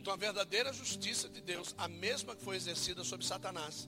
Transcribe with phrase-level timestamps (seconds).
[0.00, 3.86] Então a verdadeira justiça de Deus, a mesma que foi exercida sobre Satanás,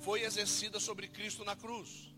[0.00, 2.12] foi exercida sobre Cristo na cruz.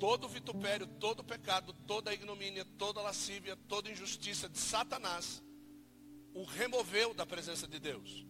[0.00, 5.40] Todo vitupério, todo pecado, toda ignomínia, toda lascívia, toda injustiça de Satanás
[6.34, 8.26] o removeu da presença de Deus.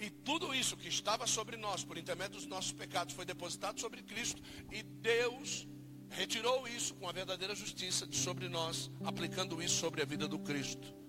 [0.00, 4.02] E tudo isso que estava sobre nós, por intermédio dos nossos pecados, foi depositado sobre
[4.02, 4.42] Cristo.
[4.70, 5.68] E Deus
[6.08, 10.38] retirou isso com a verdadeira justiça de sobre nós, aplicando isso sobre a vida do
[10.38, 11.01] Cristo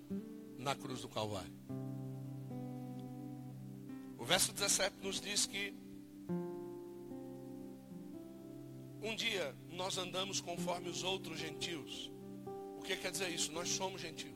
[0.64, 1.52] na cruz do Calvário.
[4.18, 5.74] O verso 17 nos diz que
[9.02, 12.10] um dia nós andamos conforme os outros gentios.
[12.78, 13.52] O que quer dizer isso?
[13.52, 14.32] Nós somos gentios.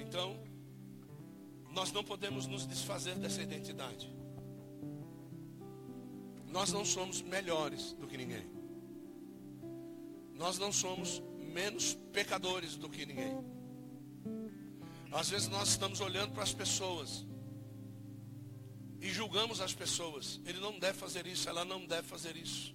[0.00, 0.42] Então,
[1.70, 4.10] nós não podemos nos desfazer dessa identidade.
[6.48, 8.46] Nós não somos melhores do que ninguém.
[10.34, 13.36] Nós não somos menos pecadores do que ninguém.
[15.12, 17.26] Às vezes nós estamos olhando para as pessoas
[19.00, 20.40] e julgamos as pessoas.
[20.46, 22.74] Ele não deve fazer isso, ela não deve fazer isso.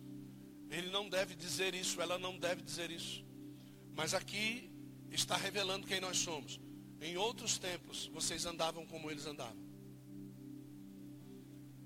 [0.69, 3.25] Ele não deve dizer isso, ela não deve dizer isso.
[3.95, 4.69] Mas aqui
[5.09, 6.59] está revelando quem nós somos.
[7.02, 9.66] Em outros tempos, vocês andavam como eles andavam.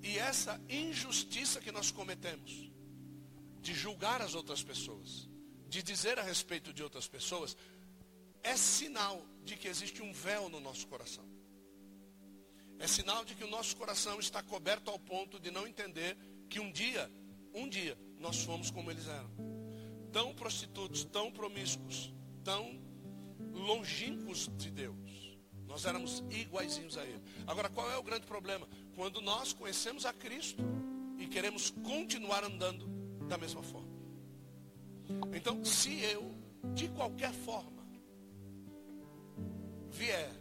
[0.02, 2.72] E essa injustiça que nós cometemos,
[3.62, 5.30] de julgar as outras pessoas,
[5.72, 7.56] de dizer a respeito de outras pessoas,
[8.44, 11.24] é sinal de que existe um véu no nosso coração.
[12.78, 16.18] É sinal de que o nosso coração está coberto ao ponto de não entender
[16.50, 17.10] que um dia,
[17.54, 19.32] um dia, nós fomos como eles eram.
[20.12, 22.78] Tão prostitutos, tão promíscuos, tão
[23.54, 25.38] longínquos de Deus.
[25.68, 27.24] Nós éramos iguaizinhos a Ele.
[27.48, 28.68] Agora, qual é o grande problema?
[28.94, 30.62] Quando nós conhecemos a Cristo
[31.18, 32.86] e queremos continuar andando
[33.30, 33.91] da mesma forma.
[35.34, 36.34] Então, se eu,
[36.74, 37.82] de qualquer forma,
[39.90, 40.32] vier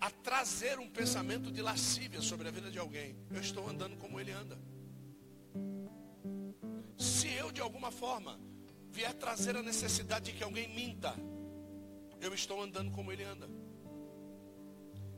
[0.00, 4.18] a trazer um pensamento de lascívia sobre a vida de alguém, eu estou andando como
[4.18, 4.58] ele anda.
[6.96, 8.40] Se eu, de alguma forma,
[8.90, 11.14] vier trazer a necessidade de que alguém minta,
[12.20, 13.48] eu estou andando como ele anda.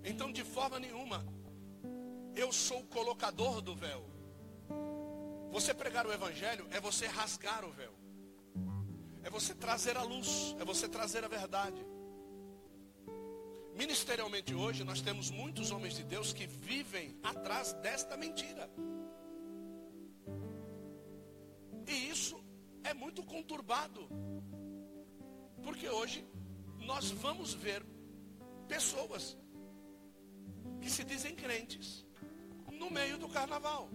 [0.05, 1.25] Então, de forma nenhuma,
[2.35, 4.05] eu sou o colocador do véu.
[5.53, 8.02] Você pregar o evangelho é você rasgar o véu.
[9.23, 11.85] É você trazer a luz, é você trazer a verdade.
[13.75, 18.69] Ministerialmente hoje nós temos muitos homens de Deus que vivem atrás desta mentira.
[21.87, 22.43] E isso
[22.85, 24.09] é muito conturbado.
[25.63, 26.27] Porque hoje
[26.79, 27.85] nós vamos ver
[28.69, 29.37] pessoas
[30.81, 32.05] que se dizem crentes
[32.71, 33.89] no meio do carnaval.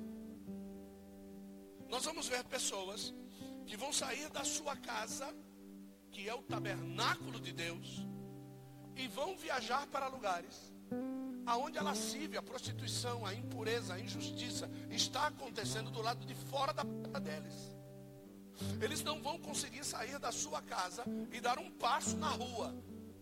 [1.90, 3.14] Nós vamos ver pessoas
[3.68, 5.28] que vão sair da sua casa,
[6.12, 8.08] que é o tabernáculo de Deus,
[8.96, 10.74] e vão viajar para lugares
[11.46, 16.74] aonde a lascívia, a prostituição, a impureza, a injustiça está acontecendo do lado de fora
[16.74, 17.74] da porta deles.
[18.82, 22.76] Eles não vão conseguir sair da sua casa e dar um passo na rua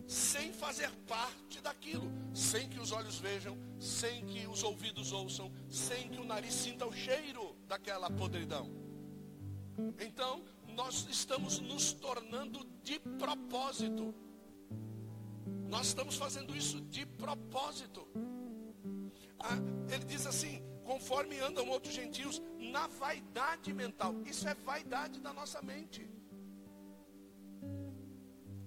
[0.08, 6.10] sem fazer parte daquilo, sem que os olhos vejam, sem que os ouvidos ouçam, sem
[6.10, 8.85] que o nariz sinta o cheiro daquela podridão.
[10.00, 10.44] Então,
[10.76, 14.14] nós estamos nos tornando de propósito.
[15.68, 18.08] Nós estamos fazendo isso de propósito.
[19.40, 19.58] Ah,
[19.94, 24.14] ele diz assim: conforme andam outros gentios, na vaidade mental.
[24.26, 26.08] Isso é vaidade da nossa mente.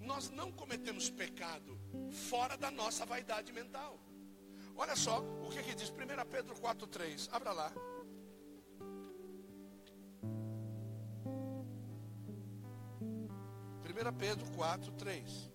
[0.00, 1.78] Nós não cometemos pecado
[2.10, 3.98] fora da nossa vaidade mental.
[4.74, 5.94] Olha só o que, que diz 1
[6.30, 7.28] Pedro 4,3.
[7.32, 7.72] Abra lá.
[13.98, 15.50] Primeira Pedro 4, 3.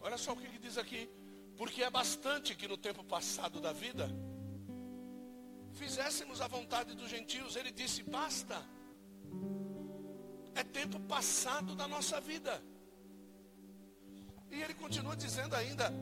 [0.00, 1.08] Olha só o que, que diz aqui.
[1.56, 4.10] Porque é bastante que no tempo passado da vida
[5.74, 7.54] fizéssemos a vontade dos gentios.
[7.54, 8.60] Ele disse: basta.
[10.56, 12.60] É tempo passado da nossa vida.
[14.50, 15.92] E ele continua dizendo ainda: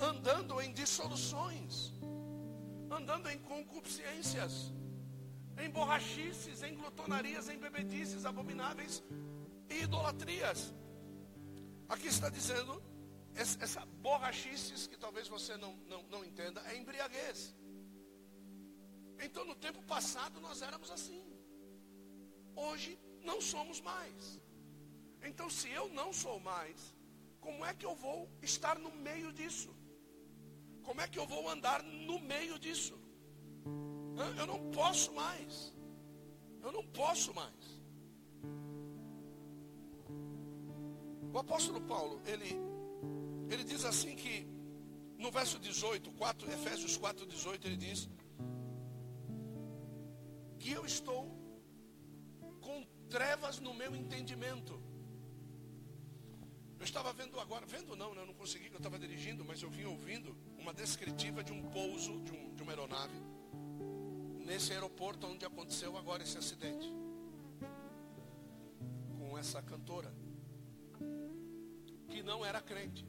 [0.00, 1.92] andando em dissoluções,
[2.90, 4.72] andando em concupiscências,
[5.60, 9.02] em borrachices, em glutonarias, em bebedices abomináveis
[9.68, 10.74] e idolatrias.
[11.88, 12.82] Aqui está dizendo
[13.34, 17.54] essa borrachices, que talvez você não, não, não entenda, é embriaguez.
[19.22, 21.22] Então, no tempo passado, nós éramos assim.
[22.54, 24.40] Hoje, não somos mais.
[25.22, 26.94] Então, se eu não sou mais,
[27.40, 29.74] como é que eu vou estar no meio disso?
[30.82, 32.99] Como é que eu vou andar no meio disso?
[34.38, 35.72] Eu não posso mais.
[36.62, 37.80] Eu não posso mais.
[41.32, 42.56] O apóstolo Paulo, ele,
[43.50, 44.46] ele diz assim que,
[45.16, 48.08] no verso 18, 4, Efésios 4, 18, ele diz
[50.58, 51.22] que eu estou
[52.60, 54.82] com trevas no meu entendimento.
[56.78, 58.22] Eu estava vendo agora, vendo não, né?
[58.22, 62.20] eu não consegui, eu estava dirigindo, mas eu vim ouvindo uma descritiva de um pouso
[62.22, 63.29] de, um, de uma aeronave
[64.50, 66.92] nesse aeroporto onde aconteceu agora esse acidente
[69.16, 70.12] com essa cantora
[72.08, 73.06] que não era crente.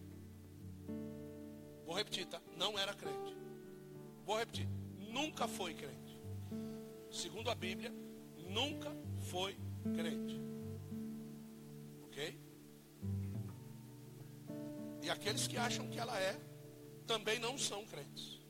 [1.84, 2.40] Vou repetir, tá?
[2.56, 3.36] Não era crente.
[4.24, 4.68] Vou repetir,
[5.00, 6.16] nunca foi crente.
[7.12, 7.92] Segundo a Bíblia,
[8.48, 8.96] nunca
[9.32, 9.58] foi
[9.96, 10.40] crente.
[12.04, 12.40] Ok?
[15.02, 16.40] E aqueles que acham que ela é,
[17.08, 18.41] também não são crentes.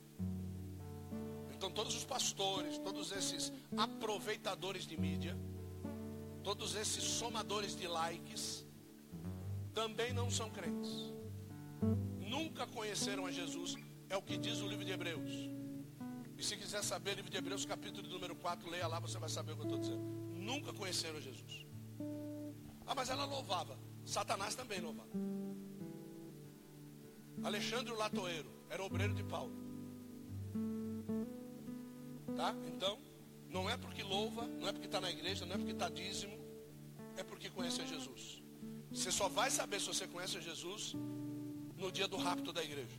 [1.61, 5.37] Então todos os pastores, todos esses aproveitadores de mídia,
[6.43, 8.65] todos esses somadores de likes,
[9.71, 11.13] também não são crentes.
[12.17, 13.75] Nunca conheceram a Jesus,
[14.09, 15.29] é o que diz o livro de Hebreus.
[16.35, 19.51] E se quiser saber, livro de Hebreus, capítulo número 4, leia lá, você vai saber
[19.51, 20.01] o que eu estou dizendo.
[20.33, 21.67] Nunca conheceram Jesus.
[22.87, 23.77] Ah, mas ela louvava.
[24.03, 25.11] Satanás também louvava.
[27.43, 29.60] Alexandre Latoeiro era obreiro de Paulo.
[32.41, 32.55] Tá?
[32.65, 32.97] Então,
[33.51, 36.35] não é porque louva, não é porque está na igreja, não é porque está dízimo,
[37.15, 38.41] é porque conhece a Jesus.
[38.91, 40.95] Você só vai saber se você conhece a Jesus
[41.77, 42.97] no dia do rapto da igreja.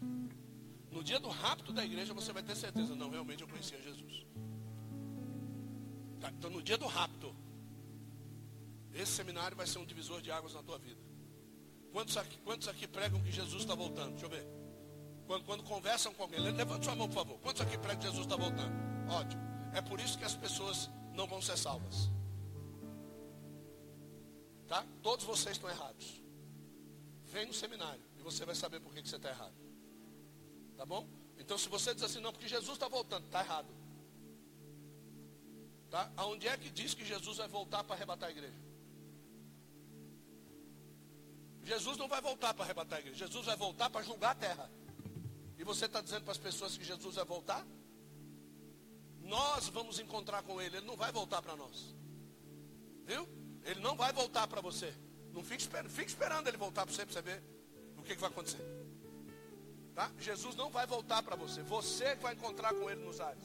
[0.93, 4.25] No dia do rapto da igreja você vai ter certeza, não, realmente eu conhecia Jesus.
[6.21, 6.31] Tá?
[6.31, 7.35] Então no dia do rapto,
[8.95, 11.01] esse seminário vai ser um divisor de águas na tua vida.
[11.91, 14.13] Quantos aqui, quantos aqui pregam que Jesus está voltando?
[14.13, 14.47] Deixa eu ver.
[15.27, 17.41] Quando, quando conversam com alguém, levante sua mão, por favor.
[17.41, 18.92] Quantos aqui pregam que Jesus está voltando?
[19.13, 19.43] Ótimo.
[19.75, 22.11] É por isso que as pessoas não vão ser salvas.
[24.67, 24.87] Tá?
[25.03, 26.23] Todos vocês estão errados.
[27.27, 29.55] Vem no seminário e você vai saber por que, que você está errado.
[30.77, 31.07] Tá bom?
[31.39, 33.69] Então se você diz assim, não, porque Jesus está voltando, está errado.
[35.91, 36.11] Tá?
[36.17, 38.57] Aonde é que diz que Jesus vai voltar para arrebatar a igreja?
[41.65, 43.19] Jesus não vai voltar para arrebatar a igreja.
[43.27, 44.71] Jesus vai voltar para julgar a terra.
[45.59, 47.65] E você está dizendo para as pessoas que Jesus vai voltar?
[49.33, 50.77] Nós vamos encontrar com Ele.
[50.77, 51.95] Ele não vai voltar para nós.
[53.07, 53.27] Viu?
[53.65, 54.93] Ele não vai voltar para você.
[55.33, 57.43] Não fique esperando, fique esperando ele voltar para você para você ver
[57.97, 58.61] o que, que vai acontecer.
[59.95, 60.11] Tá?
[60.19, 61.63] Jesus não vai voltar para você.
[61.63, 63.45] Você vai encontrar com ele nos ares.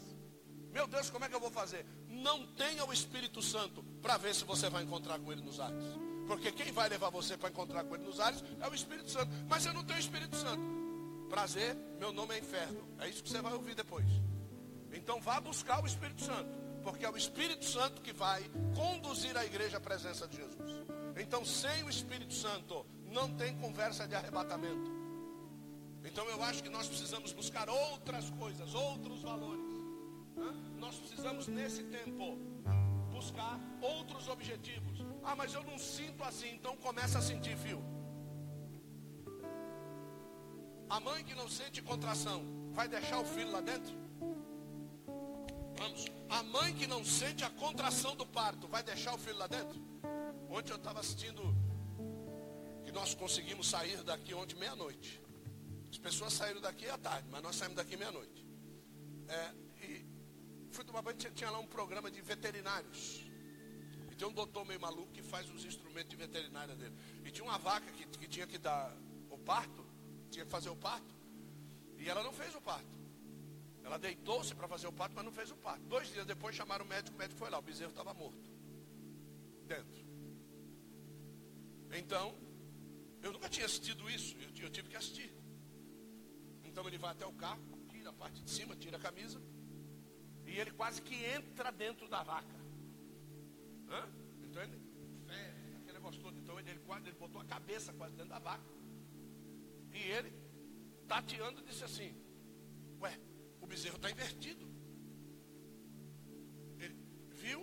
[0.73, 1.85] Meu Deus, como é que eu vou fazer?
[2.09, 5.85] Não tenha o Espírito Santo para ver se você vai encontrar com ele nos ares.
[6.27, 9.31] Porque quem vai levar você para encontrar com ele nos ares é o Espírito Santo.
[9.47, 10.61] Mas eu não tenho Espírito Santo.
[11.29, 12.85] Prazer, meu nome é inferno.
[12.99, 14.26] É isso que você vai ouvir depois.
[14.97, 16.57] Então vá buscar o Espírito Santo.
[16.83, 18.43] Porque é o Espírito Santo que vai
[18.75, 20.71] conduzir a igreja à presença de Jesus.
[21.19, 24.91] Então, sem o Espírito Santo, não tem conversa de arrebatamento.
[26.03, 29.75] Então, eu acho que nós precisamos buscar outras coisas, outros valores.
[30.77, 32.37] Nós precisamos, nesse tempo,
[33.11, 35.05] buscar outros objetivos.
[35.23, 37.83] Ah, mas eu não sinto assim, então começa a sentir, fio.
[40.89, 44.06] A mãe que não sente contração, vai deixar o filho lá dentro?
[45.77, 46.05] Vamos.
[46.29, 49.79] A mãe que não sente a contração do parto, vai deixar o filho lá dentro?
[50.49, 51.41] Ontem eu estava assistindo
[52.83, 55.21] que nós conseguimos sair daqui ontem meia-noite.
[55.91, 58.45] As pessoas saíram daqui à tarde, mas nós saímos daqui meia-noite.
[59.27, 60.05] É, e
[60.71, 63.25] fui tomar banho, tinha, tinha lá um programa de veterinários.
[64.11, 66.95] E tem um doutor meio maluco que faz os instrumentos de veterinária dele.
[67.23, 68.95] E tinha uma vaca que, que tinha que dar
[69.29, 69.85] o parto,
[70.31, 71.15] tinha que fazer o parto.
[71.97, 72.96] E ela não fez o parto.
[73.87, 75.81] Ela deitou-se para fazer o parto, mas não fez o parto.
[75.85, 78.51] Dois dias depois chamaram o médico, o médico foi lá, o bezerro estava morto.
[79.65, 80.05] Dentro.
[81.93, 82.35] Então,
[83.21, 85.33] eu nunca tinha assistido isso, eu, eu tive que assistir.
[86.65, 89.41] Então ele vai até o carro, tira a parte de cima, tira a camisa,
[90.45, 92.59] e ele quase que entra dentro da vaca.
[93.89, 94.05] Hã?
[94.43, 94.77] Então ele,
[95.25, 96.37] fé, aquele negócio todo.
[96.37, 98.69] Então ele, ele, quase, ele botou a cabeça quase dentro da vaca.
[99.93, 100.33] E ele,
[101.07, 102.13] tateando, disse assim:
[102.99, 103.17] Ué,
[103.67, 104.65] o bezerro está invertido.
[106.79, 106.95] Ele
[107.41, 107.61] viu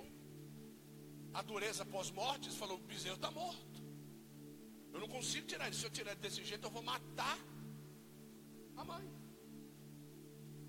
[1.33, 3.83] a dureza pós-morte e falou: o bezerro está morto.
[4.93, 5.75] Eu não consigo tirar ele.
[5.75, 7.39] Se eu tirar ele desse jeito, eu vou matar
[8.77, 9.07] a mãe.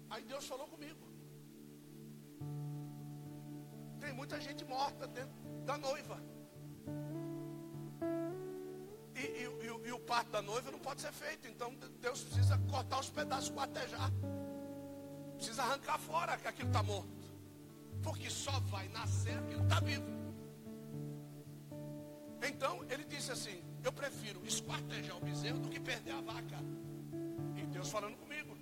[0.09, 1.05] Aí Deus falou comigo.
[3.99, 6.17] Tem muita gente morta dentro da noiva.
[9.15, 11.45] E, e, e, e, o parto da noiva não pode ser feito.
[11.47, 14.09] Então Deus precisa cortar os pedaços, quartejar.
[15.45, 17.07] Precisa arrancar fora que aquilo está morto.
[18.01, 20.09] Porque só vai nascer aquilo que está vivo.
[22.41, 26.57] Então ele disse assim: eu prefiro esquartejar o bezerro do que perder a vaca.
[27.55, 28.57] E Deus falando comigo.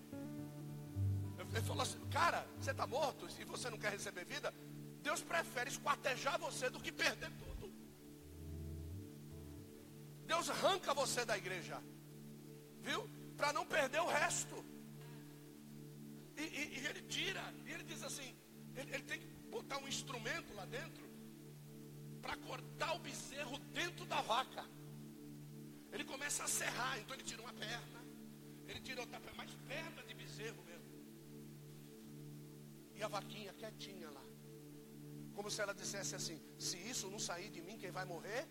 [1.53, 4.53] Ele falou assim, cara, você está morto e você não quer receber vida?
[5.01, 7.71] Deus prefere esquartejar você do que perder tudo.
[10.25, 11.81] Deus arranca você da igreja.
[12.81, 13.09] Viu?
[13.37, 14.72] Para não perder o resto.
[16.37, 18.35] E, e, e, ele tira, e ele diz assim,
[18.75, 21.03] ele, ele tem que botar um instrumento lá dentro
[22.21, 24.65] para cortar o bezerro dentro da vaca.
[25.91, 27.99] Ele começa a serrar, então ele tira uma perna,
[28.67, 30.91] ele tira outra perna, mais perna de bezerro mesmo.
[32.95, 34.23] E a vaquinha quietinha lá.
[35.33, 38.47] Como se ela dissesse assim: se isso não sair de mim, quem vai morrer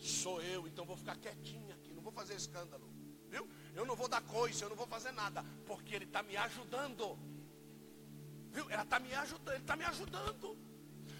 [0.00, 2.88] sou eu, então vou ficar quietinha aqui, não vou fazer escândalo.
[3.28, 3.48] Viu?
[3.80, 7.18] Eu não vou dar coisa, eu não vou fazer nada, porque ele está me ajudando.
[8.52, 8.68] Viu?
[8.68, 10.48] Ela está me ajudando, ele está me ajudando.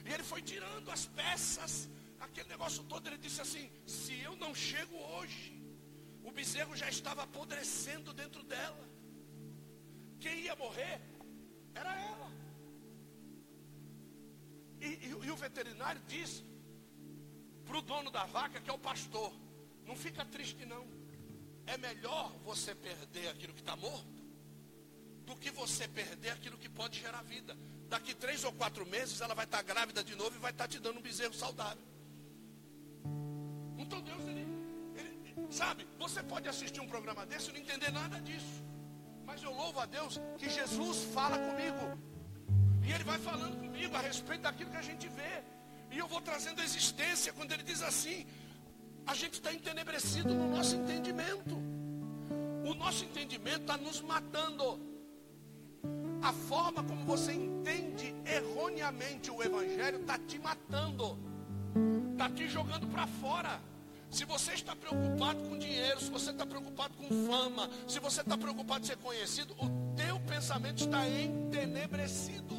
[0.04, 1.88] E ele foi tirando as peças,
[2.20, 3.06] aquele negócio todo.
[3.06, 5.58] Ele disse assim: se eu não chego hoje,
[6.22, 8.86] o bezerro já estava apodrecendo dentro dela.
[10.18, 11.00] Quem ia morrer
[11.74, 12.30] era ela.
[14.82, 16.44] E, e, e o veterinário disse
[17.64, 19.32] para o dono da vaca, que é o pastor:
[19.86, 20.99] não fica triste, não.
[21.66, 24.20] É melhor você perder aquilo que está morto
[25.24, 27.56] do que você perder aquilo que pode gerar vida.
[27.88, 30.78] Daqui três ou quatro meses ela vai estar grávida de novo e vai estar te
[30.78, 31.84] dando um bezerro saudável.
[33.78, 34.46] Então Deus, ele,
[34.96, 38.64] ele, sabe, você pode assistir um programa desse e não entender nada disso.
[39.24, 42.10] Mas eu louvo a Deus que Jesus fala comigo.
[42.84, 45.44] E Ele vai falando comigo a respeito daquilo que a gente vê.
[45.92, 48.26] E eu vou trazendo a existência quando Ele diz assim:
[49.10, 51.56] a gente está entenebrecido no nosso entendimento.
[52.64, 54.78] O nosso entendimento está nos matando.
[56.22, 61.18] A forma como você entende erroneamente o Evangelho está te matando,
[62.12, 63.60] está te jogando para fora.
[64.08, 68.38] Se você está preocupado com dinheiro, se você está preocupado com fama, se você está
[68.38, 72.54] preocupado em ser conhecido, o teu pensamento está entenebrecido.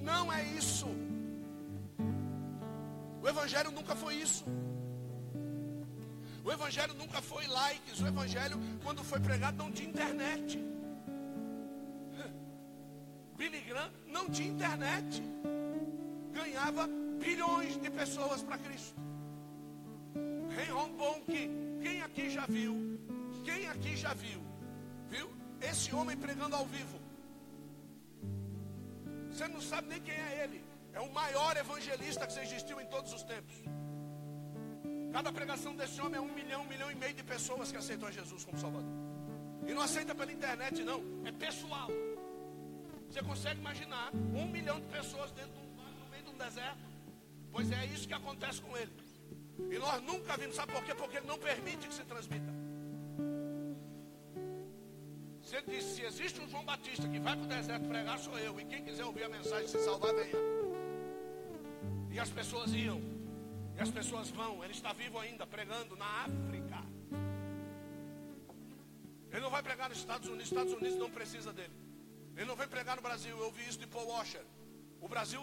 [0.00, 0.86] Não é isso.
[3.22, 4.44] O Evangelho nunca foi isso.
[6.42, 8.00] O Evangelho nunca foi likes.
[8.00, 10.58] O Evangelho, quando foi pregado, não tinha internet.
[13.36, 15.22] Billy Graham não tinha internet.
[16.32, 18.98] Ganhava bilhões de pessoas para Cristo.
[20.56, 21.50] Reinhold Bonk,
[21.82, 22.98] quem aqui já viu?
[23.44, 24.40] Quem aqui já viu?
[25.08, 25.30] Viu?
[25.60, 26.98] Esse homem pregando ao vivo.
[29.30, 30.69] Você não sabe nem quem é ele.
[30.92, 33.56] É o maior evangelista que existiu em todos os tempos.
[35.12, 38.10] Cada pregação desse homem é um milhão, um milhão e meio de pessoas que aceitam
[38.10, 38.90] Jesus como Salvador.
[39.66, 41.02] E não aceita pela internet, não.
[41.24, 41.88] É pessoal.
[43.08, 45.70] Você consegue imaginar um milhão de pessoas dentro de um
[46.00, 46.78] no meio de um deserto?
[47.50, 48.92] Pois é isso que acontece com ele.
[49.70, 50.94] E nós nunca vimos, sabe por quê?
[50.94, 52.52] Porque ele não permite que se transmita.
[55.42, 58.38] Se ele disse, se existe um João Batista que vai para o deserto pregar, sou
[58.38, 58.60] eu.
[58.60, 60.59] E quem quiser ouvir a mensagem se salvar, venha.
[62.10, 63.00] E as pessoas iam.
[63.76, 64.62] E as pessoas vão.
[64.64, 66.78] Ele está vivo ainda, pregando na África.
[69.30, 70.46] Ele não vai pregar nos Estados Unidos.
[70.46, 71.72] Os Estados Unidos não precisa dele.
[72.36, 73.36] Ele não vem pregar no Brasil.
[73.36, 74.44] Eu ouvi isso de Paul Washer.
[75.00, 75.40] O Brasil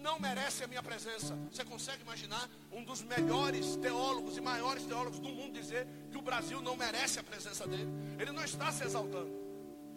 [0.00, 1.36] não merece a minha presença.
[1.50, 6.22] Você consegue imaginar um dos melhores teólogos e maiores teólogos do mundo dizer que o
[6.22, 7.90] Brasil não merece a presença dele?
[8.18, 9.30] Ele não está se exaltando,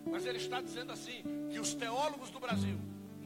[0.06, 2.80] mas ele está dizendo assim: que os teólogos do Brasil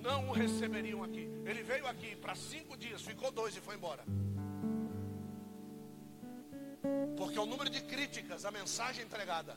[0.03, 1.29] não o receberiam aqui.
[1.45, 4.03] Ele veio aqui para cinco dias, ficou dois e foi embora.
[7.17, 9.55] Porque o número de críticas à mensagem pregada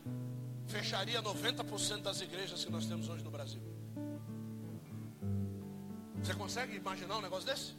[0.66, 3.60] fecharia 90% das igrejas que nós temos hoje no Brasil.
[6.22, 7.74] Você consegue imaginar um negócio desse?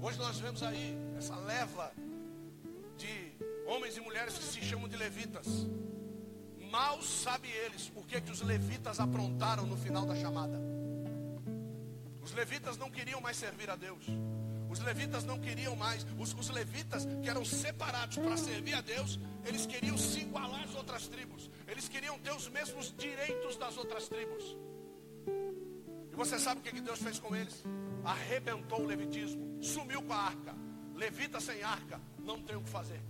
[0.00, 1.92] Hoje nós vemos aí essa leva
[2.96, 3.32] de
[3.66, 5.46] homens e mulheres que se chamam de levitas.
[6.70, 10.60] Mal sabe eles o que, os levitas aprontaram no final da chamada.
[12.22, 14.06] Os levitas não queriam mais servir a Deus.
[14.68, 16.06] Os levitas não queriam mais.
[16.18, 20.74] Os, os levitas que eram separados para servir a Deus, eles queriam se igualar às
[20.74, 21.50] outras tribos.
[21.68, 24.56] Eles queriam ter os mesmos direitos das outras tribos.
[26.10, 27.62] E você sabe o que, que Deus fez com eles?
[28.04, 30.54] Arrebentou o levitismo, sumiu com a arca.
[30.94, 33.00] Levita sem arca, não tem o que fazer.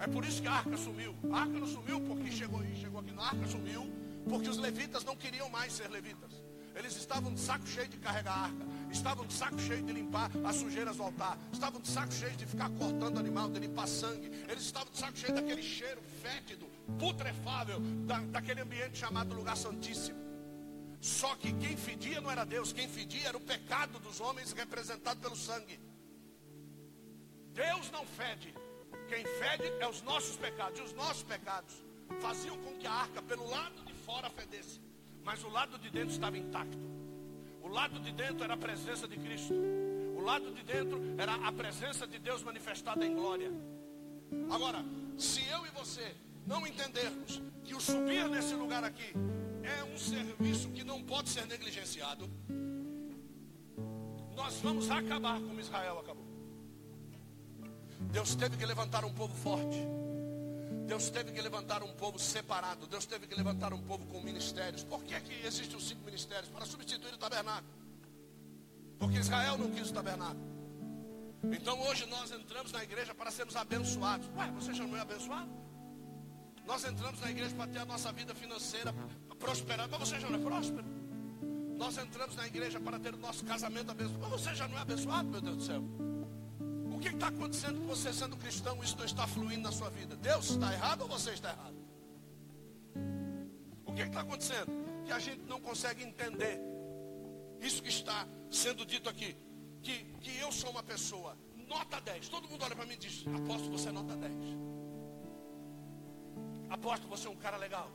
[0.00, 1.14] É por isso que a arca sumiu.
[1.30, 3.12] A arca não sumiu porque chegou aí, chegou aqui.
[3.18, 3.86] A arca sumiu
[4.28, 6.32] porque os levitas não queriam mais ser levitas.
[6.74, 8.66] Eles estavam de saco cheio de carregar a arca.
[8.90, 11.36] Estavam de saco cheio de limpar as sujeiras do altar.
[11.52, 14.30] Estavam de saco cheio de ficar cortando animal, de limpar sangue.
[14.48, 16.66] Eles estavam de saco cheio daquele cheiro fétido,
[16.98, 20.18] putrefável, da, daquele ambiente chamado lugar santíssimo.
[21.00, 25.20] Só que quem fedia não era Deus, quem fedia era o pecado dos homens representado
[25.20, 25.78] pelo sangue.
[27.52, 28.54] Deus não fede.
[29.10, 30.78] Quem fede é os nossos pecados.
[30.78, 31.74] E os nossos pecados
[32.20, 34.80] faziam com que a arca pelo lado de fora fedesse.
[35.24, 36.78] Mas o lado de dentro estava intacto.
[37.60, 39.52] O lado de dentro era a presença de Cristo.
[40.16, 43.50] O lado de dentro era a presença de Deus manifestada em glória.
[44.48, 44.84] Agora,
[45.18, 46.14] se eu e você
[46.46, 49.12] não entendermos que o subir nesse lugar aqui
[49.64, 52.30] é um serviço que não pode ser negligenciado,
[54.36, 56.19] nós vamos acabar como Israel acabou.
[58.00, 59.78] Deus teve que levantar um povo forte.
[60.86, 62.86] Deus teve que levantar um povo separado.
[62.86, 64.82] Deus teve que levantar um povo com ministérios.
[64.82, 66.48] Por que, que existem os cinco ministérios?
[66.48, 67.72] Para substituir o tabernáculo.
[68.98, 70.50] Porque Israel não quis o tabernáculo.
[71.44, 74.28] Então hoje nós entramos na igreja para sermos abençoados.
[74.36, 75.48] Ué, você já não é abençoado?
[76.66, 78.92] Nós entramos na igreja para ter a nossa vida financeira
[79.38, 79.96] prosperada.
[79.96, 80.84] Mas você já não é próspero?
[81.76, 84.20] Nós entramos na igreja para ter o nosso casamento abençoado.
[84.20, 86.09] Mas você já não é abençoado, meu Deus do céu?
[87.00, 88.82] Que está acontecendo com você sendo cristão?
[88.82, 90.16] Isso não está fluindo na sua vida.
[90.16, 91.76] Deus está errado ou você está errado?
[93.86, 94.70] O que está acontecendo?
[95.04, 96.60] Que a gente não consegue entender
[97.60, 99.36] isso que está sendo dito aqui.
[99.82, 102.28] Que, que eu sou uma pessoa nota 10.
[102.28, 104.34] Todo mundo olha para mim e diz: Aposto você é nota 10.
[106.68, 107.90] Aposto você é um cara legal.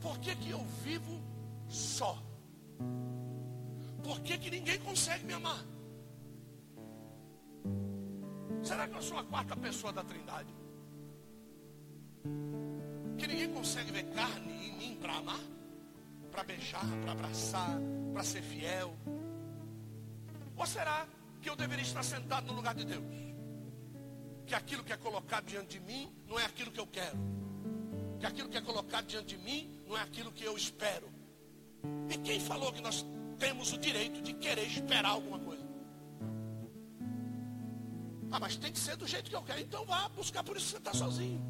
[0.00, 1.22] Por que, que eu vivo
[1.68, 2.22] só?
[4.02, 5.64] Por que, que ninguém consegue me amar?
[8.62, 10.52] Será que eu sou a quarta pessoa da trindade?
[13.16, 15.40] Que ninguém consegue ver carne em mim para amar?
[16.30, 17.78] Para beijar, para abraçar,
[18.12, 18.96] para ser fiel?
[20.56, 21.06] Ou será
[21.40, 23.04] que eu deveria estar sentado no lugar de Deus?
[24.46, 27.18] Que aquilo que é colocado diante de mim não é aquilo que eu quero.
[28.18, 31.08] Que aquilo que é colocado diante de mim não é aquilo que eu espero.
[32.10, 33.04] E quem falou que nós
[33.38, 35.45] temos o direito de querer esperar alguma coisa?
[38.30, 39.60] Ah, mas tem que ser do jeito que eu quero.
[39.60, 41.40] Então vá buscar, por isso você está sozinho.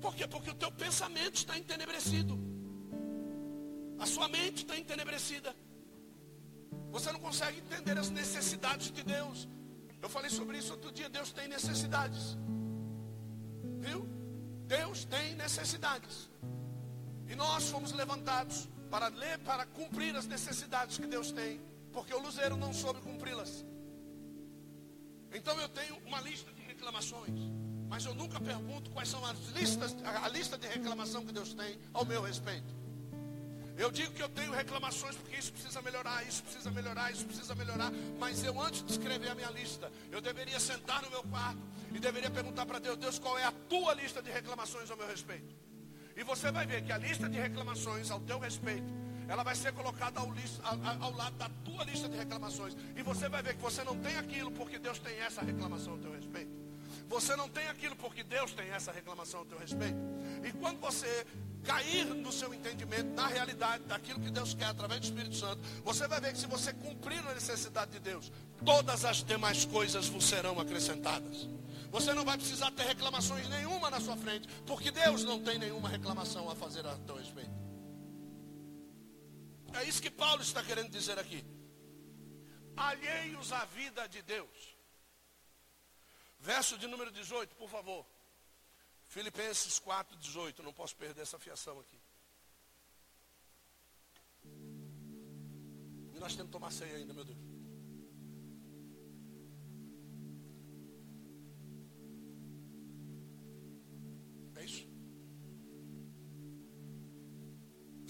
[0.00, 0.26] Por quê?
[0.26, 2.38] Porque o teu pensamento está entenebrecido.
[3.98, 5.54] A sua mente está entenebrecida.
[6.90, 9.48] Você não consegue entender as necessidades de Deus.
[10.02, 11.08] Eu falei sobre isso outro dia.
[11.08, 12.36] Deus tem necessidades.
[13.80, 14.06] Viu?
[14.66, 16.28] Deus tem necessidades.
[17.26, 21.60] E nós fomos levantados para ler, para cumprir as necessidades que Deus tem.
[21.92, 23.64] Porque o luzeiro não soube cumpri-las.
[25.34, 27.38] Então eu tenho uma lista de reclamações.
[27.88, 31.78] Mas eu nunca pergunto quais são as listas, a lista de reclamação que Deus tem
[31.92, 32.74] ao meu respeito.
[33.76, 37.54] Eu digo que eu tenho reclamações porque isso precisa melhorar, isso precisa melhorar, isso precisa
[37.56, 37.90] melhorar.
[38.18, 41.60] Mas eu, antes de escrever a minha lista, eu deveria sentar no meu quarto
[41.92, 45.08] e deveria perguntar para Deus: Deus, qual é a tua lista de reclamações ao meu
[45.08, 45.54] respeito?
[46.16, 48.92] E você vai ver que a lista de reclamações ao teu respeito
[49.28, 52.76] ela vai ser colocada ao, ao, ao, lado da tua lista de reclamações.
[52.96, 55.98] E você vai ver que você não tem aquilo porque Deus tem essa reclamação ao
[55.98, 56.64] teu respeito.
[57.08, 59.98] Você não tem aquilo porque Deus tem essa reclamação ao teu respeito.
[60.42, 61.26] E quando você
[61.62, 66.06] cair no seu entendimento, na realidade daquilo que Deus quer através do Espírito Santo, você
[66.06, 68.30] vai ver que se você cumprir a necessidade de Deus,
[68.64, 71.48] todas as demais coisas vos serão acrescentadas.
[71.90, 75.88] Você não vai precisar ter reclamações nenhuma na sua frente, porque Deus não tem nenhuma
[75.88, 77.63] reclamação a fazer a teu respeito.
[79.78, 81.44] É isso que Paulo está querendo dizer aqui.
[82.76, 84.76] Alheios à vida de Deus.
[86.38, 88.06] Verso de número 18, por favor.
[89.06, 90.62] Filipenses 4, 18.
[90.62, 92.00] Não posso perder essa fiação aqui.
[96.14, 97.53] E nós temos que tomar ceia ainda, meu Deus.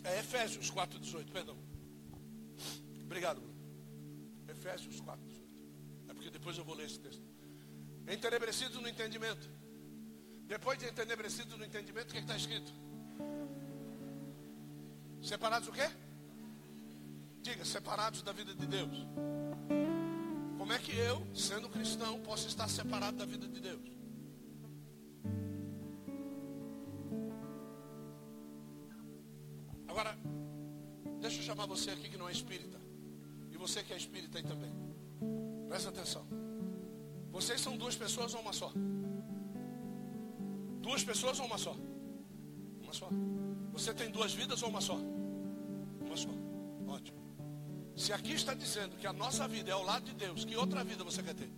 [0.04, 1.56] É Efésios 4,18, perdão.
[3.04, 3.54] Obrigado, Bruno.
[4.48, 5.18] Efésios 4,18.
[6.08, 7.22] É porque depois eu vou ler esse texto.
[8.06, 9.48] Entenebrecidos no entendimento.
[10.46, 12.70] Depois de entenebrecidos no entendimento, o que é está escrito?
[15.22, 15.88] Separados o quê?
[17.40, 19.06] Diga, separados da vida de Deus.
[20.58, 23.93] Como é que eu, sendo cristão, posso estar separado da vida de Deus?
[31.64, 32.78] Chamar você aqui que não é espírita.
[33.50, 34.72] E você que é espírita aí também.
[35.68, 36.24] Presta atenção.
[37.30, 38.70] Vocês são duas pessoas ou uma só?
[40.80, 41.74] Duas pessoas ou uma só?
[42.82, 43.08] Uma só.
[43.72, 44.96] Você tem duas vidas ou uma só?
[44.96, 46.28] Uma só.
[46.86, 47.18] Ótimo.
[47.96, 50.84] Se aqui está dizendo que a nossa vida é ao lado de Deus, que outra
[50.84, 51.50] vida você quer ter?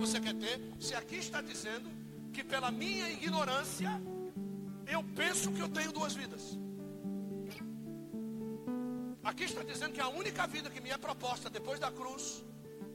[0.00, 0.58] Você quer ter?
[0.80, 1.88] Se aqui está dizendo
[2.32, 3.90] que pela minha ignorância
[4.86, 6.58] eu penso que eu tenho duas vidas.
[9.22, 12.42] Aqui está dizendo que a única vida que me é proposta depois da cruz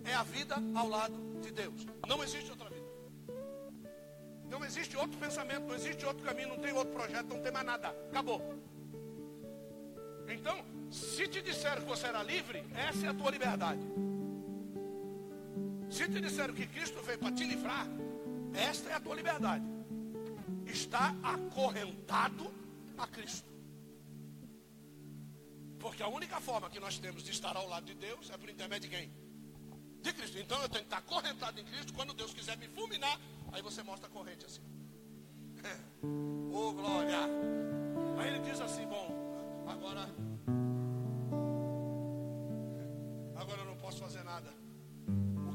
[0.04, 1.86] é a vida ao lado de Deus.
[2.08, 2.90] Não existe outra vida.
[4.50, 7.66] Não existe outro pensamento, não existe outro caminho, não tem outro projeto, não tem mais
[7.66, 7.90] nada.
[8.10, 8.42] Acabou.
[10.28, 13.82] Então, se te disseram que você era livre, essa é a tua liberdade.
[15.96, 17.88] Se te disseram que Cristo veio para te livrar,
[18.54, 19.64] esta é a tua liberdade.
[20.66, 22.54] Está acorrentado
[22.98, 23.50] a Cristo.
[25.80, 28.50] Porque a única forma que nós temos de estar ao lado de Deus é por
[28.50, 29.10] intermédio de quem?
[30.02, 30.38] De Cristo.
[30.38, 31.94] Então eu tenho que estar acorrentado em Cristo.
[31.94, 33.18] Quando Deus quiser me fulminar,
[33.54, 34.64] aí você mostra a corrente assim.
[36.52, 37.22] oh glória!
[38.20, 39.08] Aí ele diz assim: Bom.
[39.66, 40.14] Agora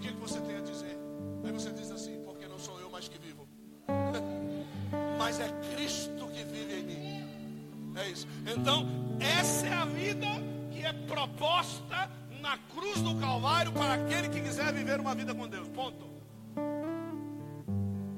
[0.01, 0.99] O que, você tem a dizer?
[1.45, 3.47] Aí você diz assim: Porque não sou eu mais que vivo.
[5.19, 7.99] Mas é Cristo que vive em mim.
[7.99, 8.27] É isso.
[8.47, 8.87] Então,
[9.21, 10.27] essa é a vida
[10.71, 12.11] que é proposta
[12.41, 15.69] na cruz do Calvário para aquele que quiser viver uma vida com Deus.
[15.69, 16.09] Ponto.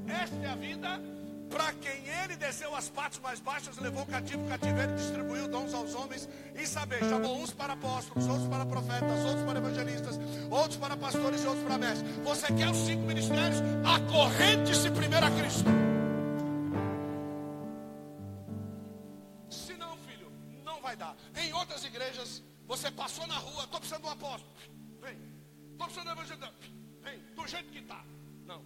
[0.06, 1.02] Esta é a vida
[1.52, 6.28] para quem ele desceu as partes mais baixas, levou cativo cativeiro, distribuiu dons aos homens
[6.54, 10.18] e saber, chamou uns para apóstolos, outros para profetas, outros para evangelistas,
[10.50, 12.16] outros para pastores e outros para mestres.
[12.24, 13.60] Você quer os cinco ministérios?
[13.84, 15.70] Acorrente-se primeiro a Cristo.
[19.50, 20.32] Se não, filho,
[20.64, 21.14] não vai dar.
[21.36, 24.52] Em outras igrejas, você passou na rua, estou precisando de um apóstolo.
[25.02, 25.18] Vem.
[25.72, 26.54] Estou precisando de um evangelista.
[27.02, 28.02] Vem, do jeito que está.
[28.46, 28.64] Não.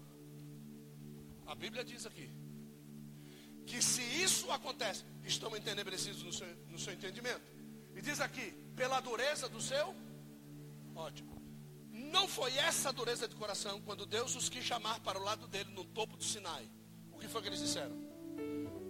[1.47, 2.46] A Bíblia diz aqui
[3.67, 7.43] que se isso acontece, estão entenebrecidos no seu, no seu entendimento.
[7.95, 9.95] E diz aqui, pela dureza do seu,
[10.95, 11.35] ótimo.
[11.91, 15.71] Não foi essa dureza de coração quando Deus os quis chamar para o lado dele
[15.73, 16.69] no topo do Sinai.
[17.11, 17.97] O que foi que eles disseram?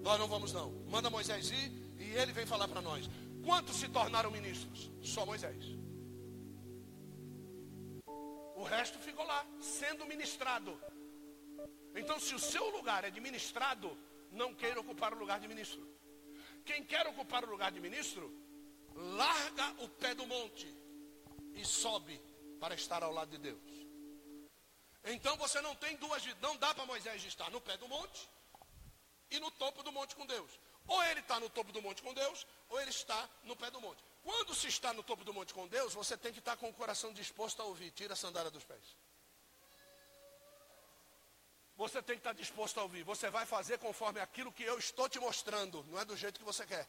[0.02, 0.70] Nós não vamos não.
[0.88, 3.08] Manda Moisés ir e ele vem falar para nós.
[3.44, 4.90] Quantos se tornaram ministros?
[5.02, 5.64] Só Moisés.
[8.56, 10.78] O resto ficou lá, sendo ministrado.
[11.94, 13.96] Então, se o seu lugar é de ministrado,
[14.32, 15.86] não queira ocupar o lugar de ministro.
[16.64, 18.32] Quem quer ocupar o lugar de ministro,
[18.94, 20.66] larga o pé do monte
[21.54, 22.20] e sobe
[22.60, 23.86] para estar ao lado de Deus.
[25.04, 26.40] Então você não tem duas vidas.
[26.42, 28.28] Não dá para Moisés estar no pé do monte
[29.30, 30.50] e no topo do monte com Deus.
[30.88, 33.80] Ou ele está no topo do monte com Deus, ou ele está no pé do
[33.80, 34.02] monte.
[34.22, 36.72] Quando se está no topo do monte com Deus, você tem que estar com o
[36.72, 37.90] coração disposto a ouvir.
[37.90, 38.96] Tira a sandália dos pés.
[41.76, 43.02] Você tem que estar disposto a ouvir.
[43.02, 46.44] Você vai fazer conforme aquilo que eu estou te mostrando, não é do jeito que
[46.44, 46.86] você quer.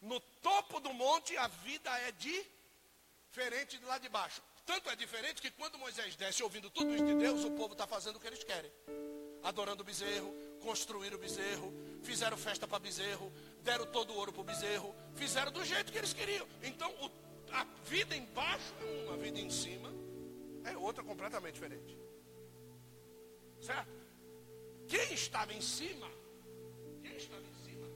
[0.00, 4.42] No topo do monte a vida é diferente de lá de baixo.
[4.66, 7.86] Tanto é diferente que quando Moisés desce ouvindo tudo isso de Deus, o povo está
[7.86, 8.70] fazendo o que eles querem.
[9.42, 13.32] Adorando o bezerro, construíram o bezerro, fizeram festa para bezerro,
[13.62, 16.46] deram todo o ouro para o bezerro, fizeram do jeito que eles queriam.
[16.62, 17.10] Então o,
[17.52, 19.94] a vida embaixo é uma, a vida em cima
[20.64, 21.96] é outra completamente diferente.
[23.66, 23.96] Certo?
[24.86, 26.08] Quem estava em cima,
[27.02, 27.86] quem estava em cima,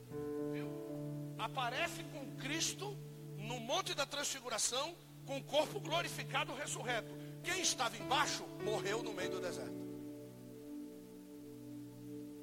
[0.53, 0.69] viu?
[1.39, 2.87] Aparece com Cristo
[3.37, 7.13] no Monte da Transfiguração, com o corpo glorificado ressurreto.
[7.45, 9.81] Quem estava embaixo morreu no meio do deserto.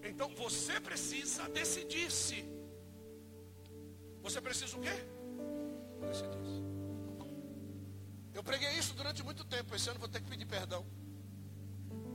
[0.03, 2.45] Então você precisa decidir-se.
[4.21, 4.95] Você precisa o quê?
[6.07, 6.63] Decidir-se.
[8.33, 9.75] Eu preguei isso durante muito tempo.
[9.75, 10.85] Esse ano vou ter que pedir perdão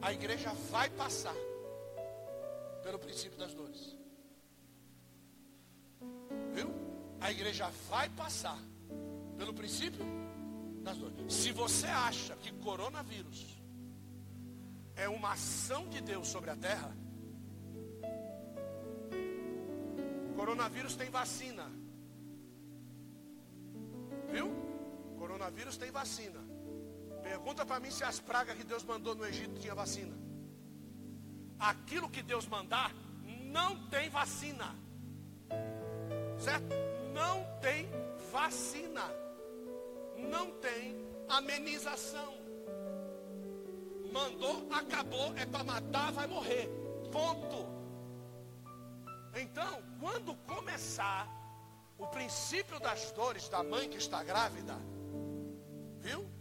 [0.03, 1.35] a igreja vai passar
[2.83, 3.97] pelo princípio das dores.
[6.53, 6.69] Viu?
[7.21, 8.59] A igreja vai passar
[9.39, 10.05] pelo princípio
[10.83, 11.33] das dores.
[11.33, 13.63] Se você acha que coronavírus
[14.97, 16.93] é uma ação de Deus sobre a terra,
[20.35, 21.71] coronavírus tem vacina.
[24.33, 24.51] Viu?
[25.17, 26.52] Coronavírus tem vacina.
[27.33, 30.15] Pergunta para mim se as pragas que Deus mandou no Egito tinha vacina.
[31.59, 32.93] Aquilo que Deus mandar
[33.45, 34.77] não tem vacina.
[36.39, 36.75] Certo?
[37.15, 37.89] Não tem
[38.31, 39.05] vacina.
[40.19, 40.95] Não tem
[41.27, 42.35] amenização.
[44.13, 46.69] Mandou, acabou, é para matar, vai morrer.
[47.11, 47.67] Ponto.
[49.41, 51.27] Então, quando começar
[51.97, 54.77] o princípio das dores da mãe que está grávida,
[55.99, 56.32] viu?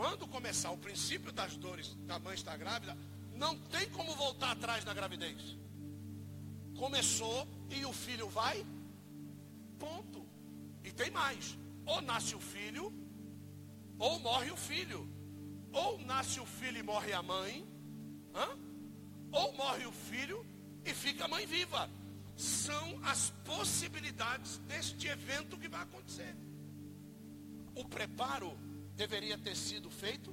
[0.00, 2.96] Quando começar o princípio das dores da mãe estar grávida,
[3.34, 5.58] não tem como voltar atrás na gravidez.
[6.74, 8.64] Começou e o filho vai,
[9.78, 10.26] ponto.
[10.82, 12.90] E tem mais: ou nasce o filho,
[13.98, 15.06] ou morre o filho.
[15.70, 17.68] Ou nasce o filho e morre a mãe,
[18.34, 18.58] hã?
[19.30, 20.46] ou morre o filho
[20.82, 21.90] e fica a mãe viva.
[22.38, 26.34] São as possibilidades deste evento que vai acontecer.
[27.74, 28.58] O preparo
[29.00, 30.30] deveria ter sido feito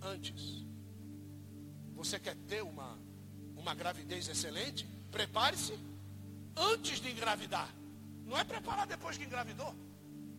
[0.00, 0.64] antes.
[1.94, 2.98] Você quer ter uma,
[3.54, 4.86] uma gravidez excelente?
[5.10, 5.78] Prepare-se
[6.56, 7.68] antes de engravidar.
[8.24, 9.74] Não é preparar depois que engravidou.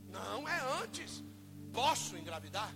[0.09, 1.23] Não, é antes.
[1.71, 2.73] Posso engravidar?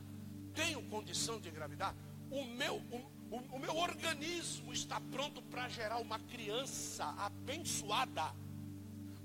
[0.54, 1.96] Tenho condição de engravidar?
[2.30, 2.98] O meu, o,
[3.32, 8.32] o, o meu organismo está pronto para gerar uma criança abençoada.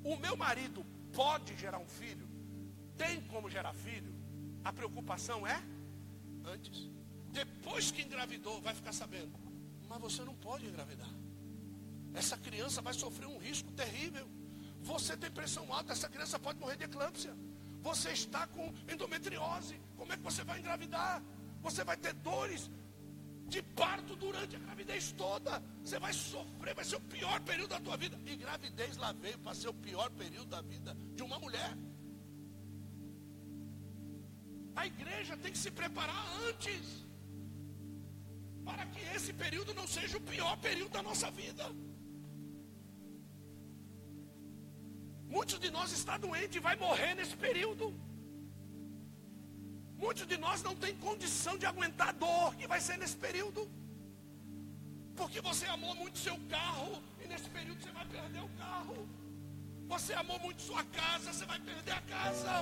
[0.02, 2.26] O meu marido pode gerar um filho?
[2.96, 4.19] Tem como gerar filho?
[4.64, 5.62] A preocupação é
[6.44, 6.88] antes.
[7.32, 9.32] Depois que engravidou, vai ficar sabendo.
[9.88, 11.08] Mas você não pode engravidar.
[12.14, 14.28] Essa criança vai sofrer um risco terrível.
[14.82, 17.34] Você tem pressão alta, essa criança pode morrer de eclâmpsia.
[17.82, 19.80] Você está com endometriose.
[19.96, 21.22] Como é que você vai engravidar?
[21.62, 22.70] Você vai ter dores
[23.48, 25.62] de parto durante a gravidez toda.
[25.84, 28.18] Você vai sofrer, vai ser o pior período da tua vida.
[28.26, 31.76] E gravidez lá veio para ser o pior período da vida de uma mulher.
[34.80, 36.84] A igreja tem que se preparar antes.
[38.68, 41.64] Para que esse período não seja o pior período da nossa vida.
[45.34, 47.86] Muitos de nós está doente e vai morrer nesse período.
[50.04, 53.62] Muitos de nós não têm condição de aguentar a dor que vai ser nesse período.
[55.14, 58.98] Porque você amou muito seu carro e nesse período você vai perder o carro.
[59.92, 62.54] Você amou muito sua casa, você vai perder a casa.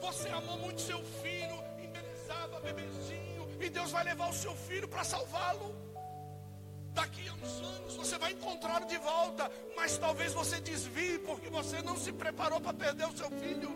[0.00, 5.04] Você amou muito seu filho, embelezava bebezinho, e Deus vai levar o seu filho para
[5.04, 5.74] salvá-lo.
[6.92, 11.82] Daqui a uns anos você vai encontrá-lo de volta, mas talvez você desvie porque você
[11.82, 13.70] não se preparou para perder o seu filho.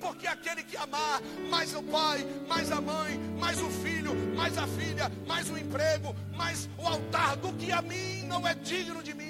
[0.00, 4.66] Porque aquele que amar mais o pai, mais a mãe, mais o filho, mais a
[4.66, 9.14] filha, mais o emprego, mais o altar do que a mim não é digno de
[9.14, 9.29] mim.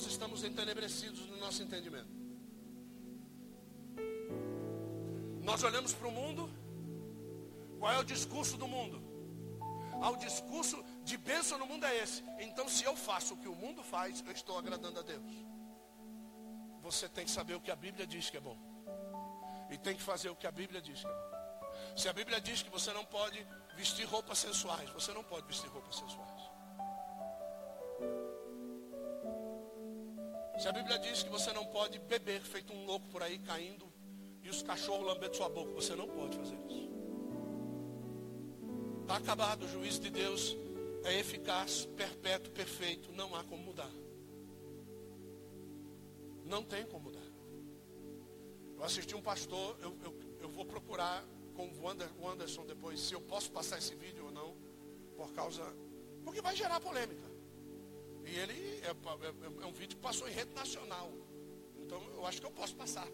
[0.00, 2.08] Nós estamos entenebrecidos no nosso entendimento.
[5.42, 6.48] Nós olhamos para o mundo,
[7.78, 8.98] qual é o discurso do mundo?
[10.00, 12.24] Ah, o discurso de bênção no mundo é esse.
[12.38, 15.32] Então, se eu faço o que o mundo faz, eu estou agradando a Deus.
[16.80, 18.56] Você tem que saber o que a Bíblia diz que é bom.
[19.70, 21.94] E tem que fazer o que a Bíblia diz que é bom.
[21.94, 25.68] Se a Bíblia diz que você não pode vestir roupas sensuais, você não pode vestir
[25.68, 26.40] roupas sensuais.
[30.60, 33.90] Se a Bíblia diz que você não pode beber feito um louco por aí caindo
[34.42, 35.72] e os cachorros lambendo sua boca.
[35.72, 36.90] Você não pode fazer isso.
[39.00, 39.64] Está acabado.
[39.64, 40.54] O juízo de Deus
[41.02, 43.10] é eficaz, perpétuo, perfeito.
[43.10, 43.90] Não há como mudar.
[46.44, 47.30] Não tem como mudar.
[48.76, 51.70] Eu assisti um pastor, eu, eu, eu vou procurar com
[52.18, 54.54] o Anderson depois se eu posso passar esse vídeo ou não,
[55.16, 55.62] por causa.
[56.22, 57.29] Porque vai gerar polêmica.
[58.30, 61.10] E ele é, é, é um vídeo que passou em rede nacional.
[61.82, 63.08] Então eu acho que eu posso passar.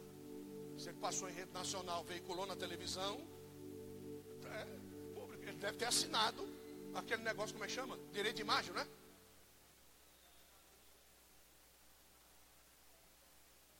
[0.75, 3.17] Você passou em rede nacional, veiculou na televisão.
[4.45, 4.65] É,
[5.15, 6.47] público, ele deve ter assinado
[6.95, 7.99] aquele negócio, como é que chama?
[8.13, 8.87] Direito de imagem, né?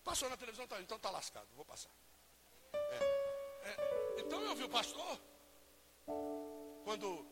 [0.03, 1.91] Passou na televisão, tá, então tá lascado, vou passar.
[2.73, 2.97] É,
[3.69, 5.21] é, então eu ouvi o pastor,
[6.85, 7.27] quando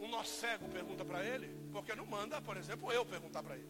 [0.00, 3.68] um nosso cego pergunta para ele, porque não manda, por exemplo, eu perguntar para ele.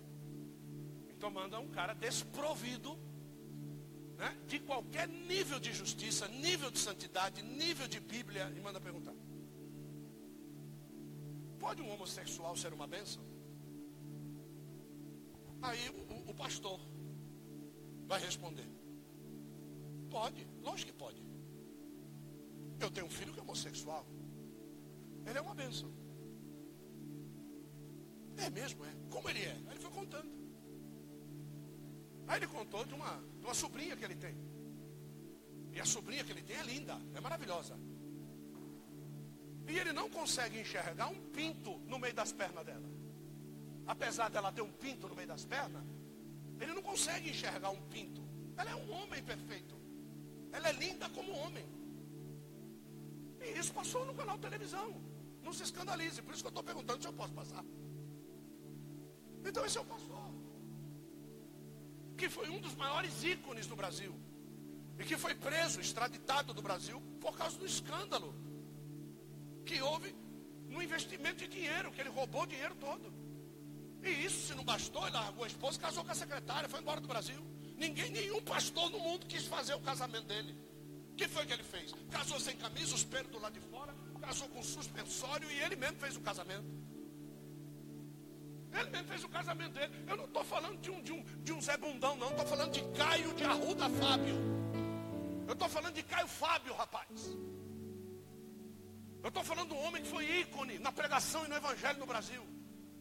[1.10, 2.98] Então manda um cara desprovido
[4.16, 9.14] né, de qualquer nível de justiça, nível de santidade, nível de Bíblia, e manda perguntar:
[11.58, 13.22] Pode um homossexual ser uma bênção?
[15.62, 16.80] Aí o, o pastor
[18.06, 18.66] vai responder:
[20.10, 21.22] Pode, lógico que pode.
[22.80, 24.06] Eu tenho um filho que é homossexual.
[25.26, 25.97] Ele é uma bênção.
[28.38, 28.92] É mesmo, é.
[29.10, 29.56] Como ele é?
[29.66, 30.30] Aí ele foi contando.
[32.26, 34.36] Aí ele contou de uma, de uma sobrinha que ele tem.
[35.72, 37.78] E a sobrinha que ele tem é linda, é maravilhosa.
[39.66, 42.88] E ele não consegue enxergar um pinto no meio das pernas dela.
[43.86, 45.84] Apesar dela ter um pinto no meio das pernas,
[46.60, 48.22] ele não consegue enxergar um pinto.
[48.56, 49.76] Ela é um homem perfeito.
[50.52, 51.64] Ela é linda como homem.
[53.40, 55.00] E isso passou no canal de televisão.
[55.42, 56.20] Não se escandalize.
[56.22, 57.64] Por isso que eu estou perguntando se eu posso passar.
[59.44, 60.18] Então esse é o pastor
[62.18, 64.12] que foi um dos maiores ícones do Brasil.
[64.98, 68.34] E que foi preso, extraditado do Brasil por causa do escândalo
[69.64, 70.12] que houve
[70.68, 73.12] no investimento de dinheiro, que ele roubou o dinheiro todo.
[74.02, 77.00] E isso, se não bastou, ele largou a esposa, casou com a secretária, foi embora
[77.00, 77.40] do Brasil.
[77.76, 80.54] Ninguém, nenhum pastor no mundo quis fazer o casamento dele.
[81.16, 81.94] que foi que ele fez?
[82.10, 85.98] Casou sem camisa, os pelos do lado de fora, casou com suspensório e ele mesmo
[85.98, 86.66] fez o casamento.
[88.72, 89.92] Ele mesmo fez o casamento dele.
[90.06, 92.30] Eu não estou falando de um, de, um, de um Zé Bundão, não.
[92.30, 94.36] Estou falando de Caio de Arruda Fábio.
[95.46, 97.36] Eu estou falando de Caio Fábio, rapaz.
[99.22, 102.06] Eu estou falando de um homem que foi ícone na pregação e no evangelho no
[102.06, 102.46] Brasil.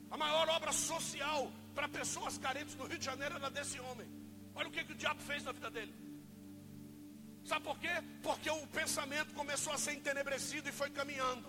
[0.10, 4.08] A maior obra social para pessoas carentes no Rio de Janeiro era desse homem.
[4.56, 5.94] Olha o que, que o diabo fez na vida dele.
[7.44, 7.90] Sabe por quê?
[8.24, 11.48] Porque o pensamento começou a ser entenebrecido e foi caminhando.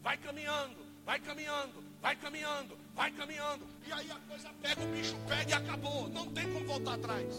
[0.00, 3.64] Vai caminhando, vai caminhando, vai caminhando, vai caminhando.
[3.86, 6.08] E aí a coisa pega, o bicho pega e acabou.
[6.08, 7.32] Não tem como voltar atrás.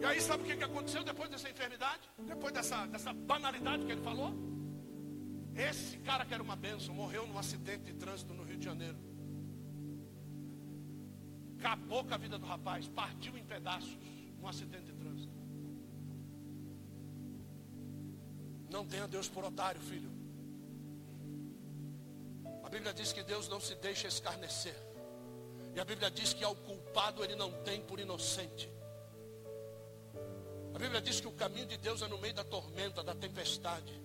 [0.00, 2.02] E aí sabe o que, aconteceu depois dessa enfermidade?
[2.32, 4.32] Depois dessa, dessa banalidade que ele falou?
[5.56, 8.98] Esse cara que era uma benção morreu num acidente de trânsito no Rio de Janeiro.
[11.58, 13.98] Acabou com a vida do rapaz, partiu em pedaços
[14.38, 15.32] num acidente de trânsito.
[18.70, 20.17] Não tenha Deus por otário, filho.
[22.68, 24.76] A Bíblia diz que Deus não se deixa escarnecer.
[25.74, 28.70] E a Bíblia diz que ao culpado ele não tem por inocente.
[30.74, 33.98] A Bíblia diz que o caminho de Deus é no meio da tormenta, da tempestade.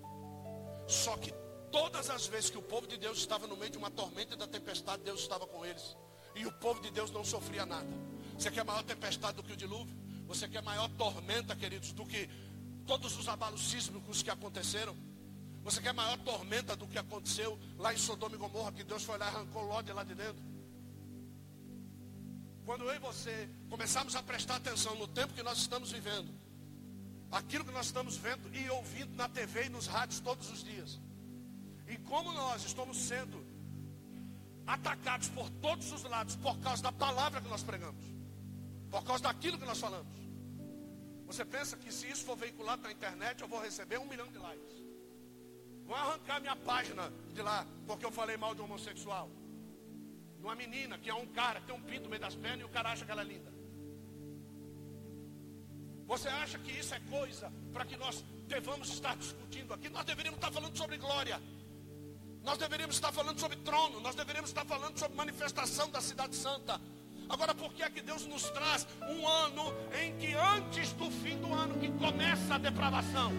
[0.87, 1.33] Só que
[1.73, 4.37] todas as vezes que o povo de Deus estava no meio de uma tormenta e
[4.37, 5.97] da tempestade, Deus estava com eles.
[6.33, 7.89] E o povo de Deus não sofria nada.
[8.39, 9.93] Você quer maior tempestade do que o dilúvio?
[10.25, 12.29] Você quer maior tormenta, queridos, do que
[12.87, 14.95] todos os abalos sísmicos que aconteceram?
[15.63, 19.17] Você quer maior tormenta do que aconteceu lá em Sodoma e Gomorra, que Deus foi
[19.17, 20.43] lá e arrancou Ló lá de dentro?
[22.65, 26.33] Quando eu e você começarmos a prestar atenção no tempo que nós estamos vivendo,
[27.31, 30.99] aquilo que nós estamos vendo e ouvindo na TV e nos rádios todos os dias,
[31.87, 33.45] e como nós estamos sendo
[34.65, 38.03] atacados por todos os lados por causa da palavra que nós pregamos,
[38.89, 40.13] por causa daquilo que nós falamos.
[41.25, 44.37] Você pensa que se isso for veiculado na internet, eu vou receber um milhão de
[44.37, 44.82] likes.
[45.93, 49.29] Vão arrancar minha página de lá, porque eu falei mal de homossexual.
[50.39, 52.63] De uma menina que é um cara, tem um pinto no meio das pernas e
[52.63, 53.53] o cara acha que ela é linda.
[56.07, 59.87] Você acha que isso é coisa para que nós devamos estar discutindo aqui?
[59.87, 61.39] Nós deveríamos estar falando sobre glória.
[62.41, 66.81] Nós deveríamos estar falando sobre trono, nós deveríamos estar falando sobre manifestação da cidade santa.
[67.29, 71.37] Agora, por que é que Deus nos traz um ano em que antes do fim
[71.37, 73.31] do ano que começa a depravação?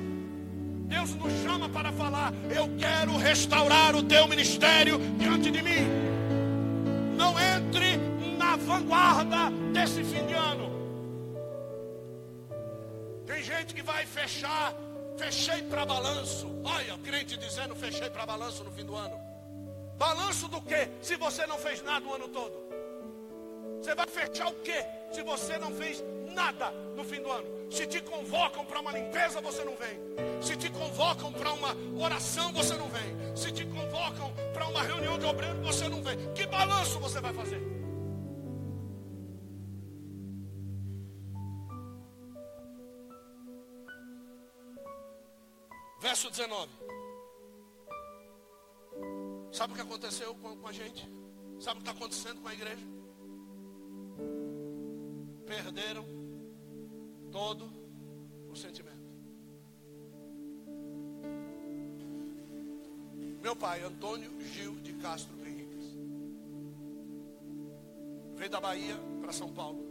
[0.84, 5.88] Deus nos chama para falar: Eu quero restaurar o teu ministério diante de mim.
[7.16, 7.96] Não entre
[8.38, 10.72] na vanguarda desse fim de ano.
[13.26, 14.74] Tem gente que vai fechar
[15.16, 16.46] Fechei para balanço.
[16.64, 19.18] Olha, o crente dizendo fechei para balanço no fim do ano.
[19.96, 20.88] Balanço do que?
[21.00, 22.63] Se você não fez nada o ano todo.
[23.84, 24.82] Você vai fechar o que?
[25.12, 27.70] Se você não fez nada no fim do ano.
[27.70, 30.00] Se te convocam para uma limpeza, você não vem.
[30.40, 33.36] Se te convocam para uma oração, você não vem.
[33.36, 36.16] Se te convocam para uma reunião de obreiro, você não vem.
[36.32, 37.60] Que balanço você vai fazer?
[46.00, 46.70] Verso 19.
[49.52, 51.06] Sabe o que aconteceu com a gente?
[51.60, 52.93] Sabe o que está acontecendo com a igreja?
[55.46, 56.04] Perderam
[57.30, 57.70] todo
[58.50, 58.94] o sentimento.
[63.42, 65.84] Meu pai, Antônio Gil de Castro Henriques,
[68.36, 69.84] veio da Bahia para São Paulo.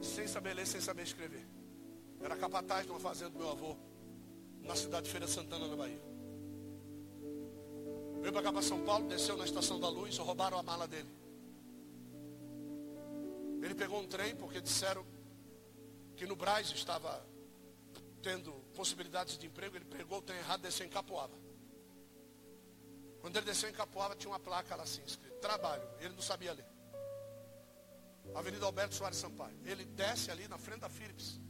[0.00, 1.44] Sem saber ler, sem saber escrever.
[2.20, 3.76] Era capataz de uma fazenda do meu avô,
[4.62, 6.02] na cidade de Feira Santana, na Bahia.
[8.20, 11.25] Veio para cá para São Paulo, desceu na estação da luz, roubaram a mala dele.
[13.66, 15.04] Ele pegou um trem porque disseram
[16.16, 17.26] que no Braz estava
[18.22, 19.74] tendo possibilidades de emprego.
[19.74, 21.36] Ele pegou o trem errado, desceu em Capoava.
[23.20, 25.82] Quando ele desceu em Capoava, tinha uma placa lá assim, escrito, trabalho.
[25.98, 26.64] Ele não sabia ler.
[28.36, 29.58] Avenida Alberto Soares Sampaio.
[29.64, 31.40] Ele desce ali na frente da Philips.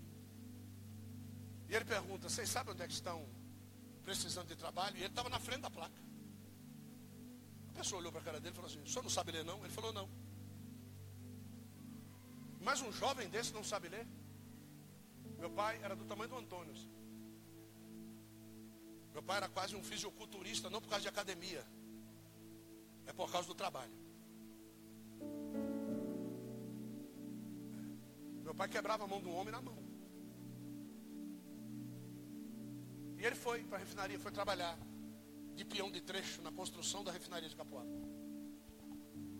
[1.69, 3.29] E ele pergunta, vocês sabem onde é que estão
[4.03, 4.97] precisando de trabalho?
[4.97, 6.01] E ele estava na frente da placa.
[7.69, 9.45] A pessoa olhou para a cara dele e falou assim, o senhor não sabe ler
[9.45, 9.59] não?
[9.67, 10.09] Ele falou, não.
[12.67, 14.05] Mas um jovem desse não sabe ler?
[15.39, 16.75] Meu pai era do tamanho do Antônio.
[19.13, 21.65] Meu pai era quase um fisiculturista, não por causa de academia.
[23.07, 23.97] É por causa do trabalho.
[28.43, 29.79] Meu pai quebrava a mão do homem na mão.
[33.17, 34.77] E ele foi para a refinaria, foi trabalhar
[35.55, 37.95] de peão de trecho na construção da refinaria de Capoava.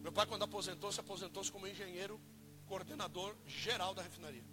[0.01, 2.21] Meu pai, quando aposentou, se aposentou-se como engenheiro
[2.67, 4.45] coordenador geral da refinaria.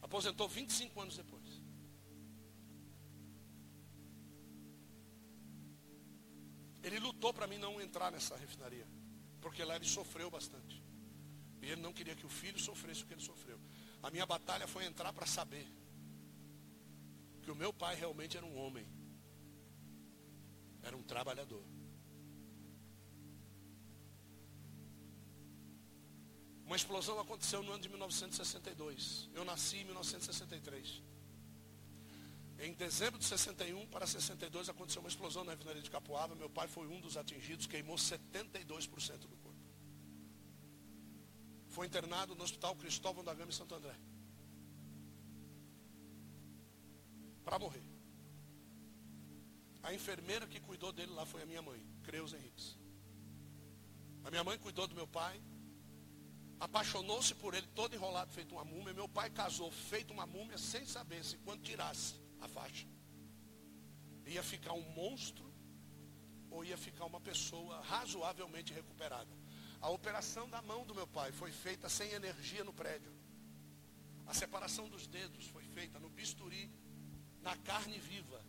[0.00, 1.46] Aposentou 25 anos depois.
[6.82, 8.86] Ele lutou para mim não entrar nessa refinaria,
[9.40, 10.80] porque lá ele sofreu bastante.
[11.60, 13.60] E ele não queria que o filho sofresse o que ele sofreu.
[14.02, 15.66] A minha batalha foi entrar para saber
[17.42, 18.86] que o meu pai realmente era um homem,
[20.82, 21.64] era um trabalhador.
[26.66, 29.30] Uma explosão aconteceu no ano de 1962.
[29.32, 31.00] Eu nasci em 1963.
[32.58, 36.34] Em dezembro de 61 para 62 aconteceu uma explosão na refinaria de Capoava.
[36.34, 39.60] Meu pai foi um dos atingidos, queimou 72% do corpo.
[41.68, 43.94] Foi internado no Hospital Cristóvão da Gama em Santo André.
[47.44, 47.84] Para morrer.
[49.84, 52.76] A enfermeira que cuidou dele lá foi a minha mãe, Creus Henriques.
[54.24, 55.40] A minha mãe cuidou do meu pai,
[56.58, 58.94] apaixonou-se por ele todo enrolado, feito uma múmia.
[58.94, 62.86] Meu pai casou feito uma múmia sem saber se quando tirasse a faixa
[64.26, 65.52] ia ficar um monstro
[66.50, 69.30] ou ia ficar uma pessoa razoavelmente recuperada.
[69.80, 73.12] A operação da mão do meu pai foi feita sem energia no prédio.
[74.26, 76.70] A separação dos dedos foi feita no bisturi,
[77.42, 78.44] na carne viva.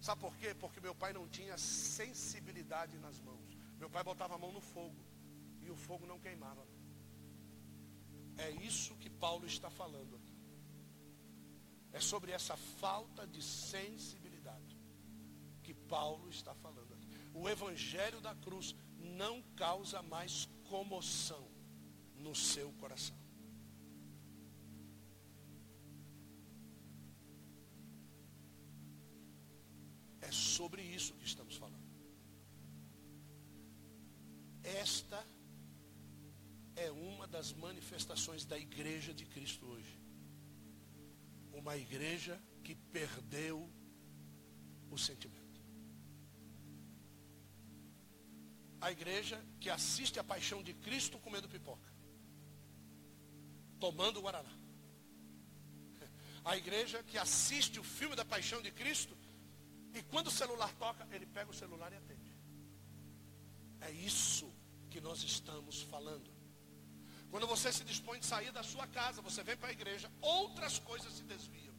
[0.00, 0.54] Sabe por quê?
[0.54, 3.56] Porque meu pai não tinha sensibilidade nas mãos.
[3.78, 5.04] Meu pai botava a mão no fogo
[5.66, 6.66] e o fogo não queimava.
[8.36, 10.36] É isso que Paulo está falando aqui.
[11.92, 14.78] É sobre essa falta de sensibilidade
[15.62, 17.08] que Paulo está falando aqui.
[17.34, 21.48] O evangelho da cruz não causa mais comoção
[22.14, 23.16] no seu coração.
[30.20, 31.86] É sobre isso que estamos falando.
[34.62, 35.25] Esta
[37.36, 39.94] das manifestações da igreja de Cristo hoje.
[41.52, 42.34] Uma igreja
[42.64, 43.56] que perdeu
[44.90, 45.60] o sentimento.
[48.80, 51.90] A igreja que assiste a paixão de Cristo comendo pipoca,
[53.78, 54.54] tomando guaraná.
[56.42, 59.14] A igreja que assiste o filme da paixão de Cristo
[59.92, 62.32] e quando o celular toca, ele pega o celular e atende.
[63.88, 64.50] É isso
[64.88, 66.35] que nós estamos falando.
[67.30, 70.78] Quando você se dispõe de sair da sua casa, você vem para a igreja, outras
[70.78, 71.74] coisas se desviam.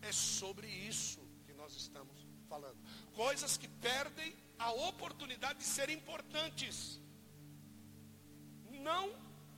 [0.00, 2.78] É sobre isso que nós estamos falando.
[3.12, 7.00] Coisas que perdem a oportunidade de ser importantes.
[8.70, 9.12] Não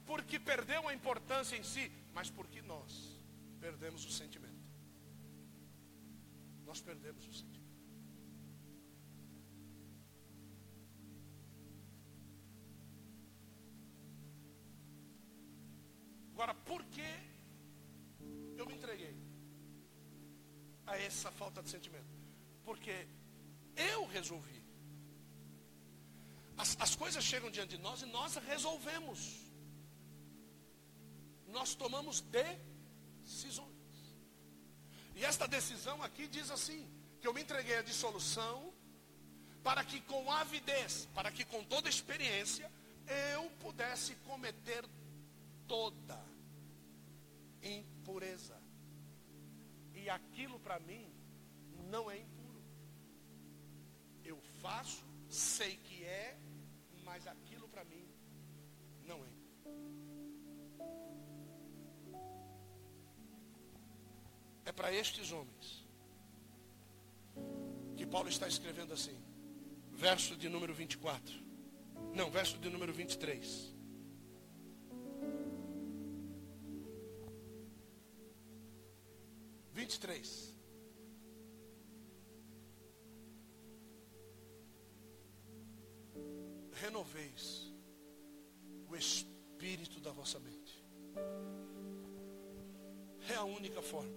[0.07, 2.93] porque perdeu a importância em si, mas porque nós
[3.61, 4.61] perdemos o sentimento.
[6.65, 7.60] Nós perdemos o sentimento.
[21.07, 22.07] Essa falta de sentimento?
[22.65, 23.07] Porque
[23.77, 24.63] eu resolvi.
[26.57, 29.41] As, as coisas chegam diante de nós e nós resolvemos.
[31.49, 33.71] Nós tomamos decisões.
[35.17, 36.89] E esta decisão aqui diz assim:
[37.21, 38.73] que eu me entreguei à dissolução,
[39.63, 42.71] para que com avidez, para que com toda experiência,
[43.35, 44.85] eu pudesse cometer
[45.67, 46.19] toda
[47.63, 48.60] impureza.
[50.11, 51.13] Aquilo para mim
[51.89, 52.63] não é impuro.
[54.25, 56.39] Eu faço, sei que é,
[57.05, 58.07] mas aquilo para mim
[59.07, 59.29] não é.
[64.65, 65.89] É para estes homens
[67.97, 69.17] que Paulo está escrevendo assim,
[69.93, 71.35] verso de número 24.
[72.15, 73.80] Não, verso de número 23.
[80.01, 80.57] Vinte e três.
[86.73, 87.71] Renoveis
[88.89, 90.83] o espírito da vossa mente.
[93.29, 94.17] É a única forma.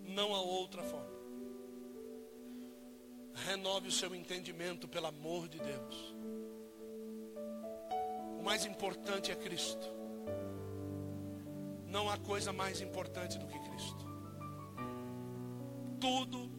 [0.00, 1.22] Não há outra forma.
[3.34, 6.14] Renove o seu entendimento, pelo amor de Deus.
[8.38, 9.86] O mais importante é Cristo.
[11.88, 14.01] Não há coisa mais importante do que Cristo.
[16.02, 16.50] Tudo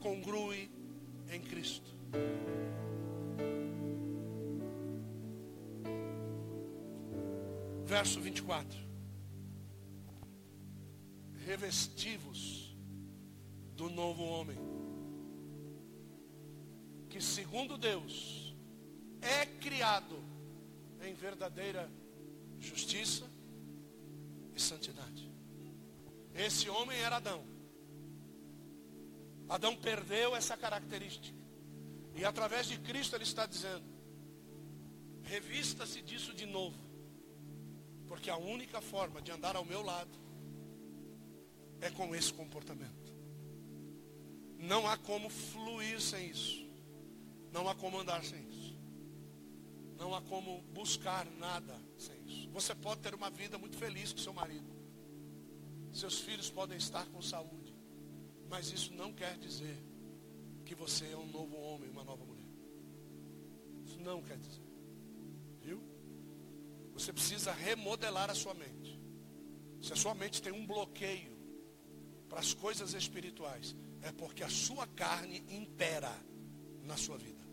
[0.00, 0.68] congrui
[1.30, 1.94] em Cristo.
[7.84, 8.76] Verso 24.
[11.46, 12.76] Revestivos
[13.76, 14.58] do novo homem,
[17.08, 18.56] que segundo Deus
[19.22, 20.18] é criado
[21.00, 21.88] em verdadeira
[22.58, 23.30] justiça
[24.52, 25.30] e santidade.
[26.34, 27.53] Esse homem era Adão.
[29.48, 31.36] Adão perdeu essa característica.
[32.14, 33.84] E através de Cristo ele está dizendo:
[35.22, 36.78] revista-se disso de novo.
[38.06, 40.18] Porque a única forma de andar ao meu lado
[41.80, 43.12] é com esse comportamento.
[44.58, 46.64] Não há como fluir sem isso.
[47.52, 48.76] Não há como andar sem isso.
[49.96, 52.50] Não há como buscar nada sem isso.
[52.50, 54.74] Você pode ter uma vida muito feliz com seu marido.
[55.92, 57.63] Seus filhos podem estar com saúde.
[58.48, 59.76] Mas isso não quer dizer
[60.64, 62.44] que você é um novo homem, uma nova mulher.
[63.84, 64.62] Isso não quer dizer.
[65.60, 65.80] Viu?
[66.94, 69.00] Você precisa remodelar a sua mente.
[69.82, 71.36] Se a sua mente tem um bloqueio
[72.28, 76.12] para as coisas espirituais, é porque a sua carne impera
[76.82, 77.44] na sua vida.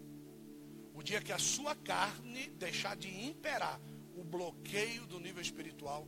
[0.94, 3.80] O dia que a sua carne deixar de imperar,
[4.16, 6.08] o bloqueio do nível espiritual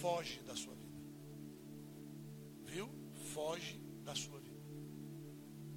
[0.00, 0.98] foge da sua vida.
[2.64, 2.88] Viu?
[3.34, 4.60] Foge da sua vida.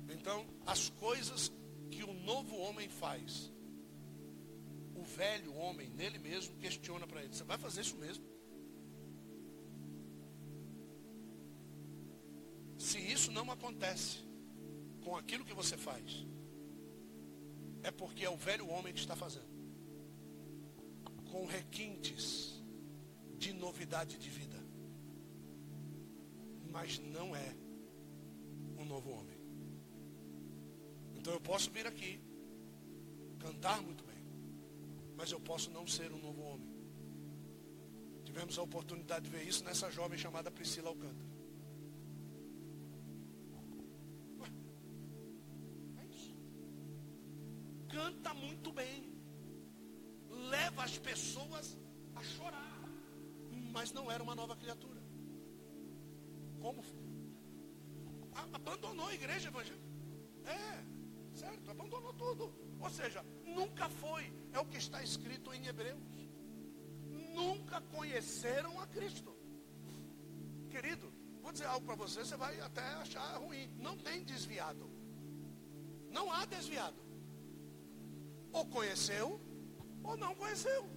[0.10, 1.52] Então, as coisas
[1.92, 3.52] que o novo homem faz,
[4.96, 8.26] o velho homem nele mesmo questiona para ele: Você vai fazer isso mesmo?
[12.78, 14.18] Se isso não acontece
[15.04, 16.26] com aquilo que você faz,
[17.84, 19.54] é porque é o velho homem que está fazendo.
[21.32, 22.62] Com requintes
[23.38, 24.60] de novidade de vida.
[26.72, 27.63] Mas não é
[28.84, 29.40] um novo homem.
[31.16, 32.20] Então eu posso vir aqui,
[33.40, 34.22] cantar muito bem,
[35.18, 36.72] mas eu posso não ser um novo homem.
[38.26, 41.32] Tivemos a oportunidade de ver isso nessa jovem chamada Priscila Alcântara.
[46.02, 46.36] É isso.
[47.88, 49.14] Canta muito bem,
[50.50, 51.78] leva as pessoas
[52.16, 52.80] a chorar,
[53.72, 55.02] mas não era uma nova criatura.
[56.60, 56.84] Como?
[58.54, 59.84] Abandonou a igreja evangélica.
[60.46, 60.94] É
[61.36, 61.72] certo?
[61.72, 62.54] Abandonou tudo.
[62.80, 64.32] Ou seja, nunca foi.
[64.52, 66.00] É o que está escrito em Hebreus.
[67.34, 69.36] Nunca conheceram a Cristo.
[70.70, 73.68] Querido, vou dizer algo para você, você vai até achar ruim.
[73.80, 74.90] Não tem desviado.
[76.12, 77.02] Não há desviado.
[78.52, 79.42] Ou conheceu,
[80.04, 80.88] ou não conheceu.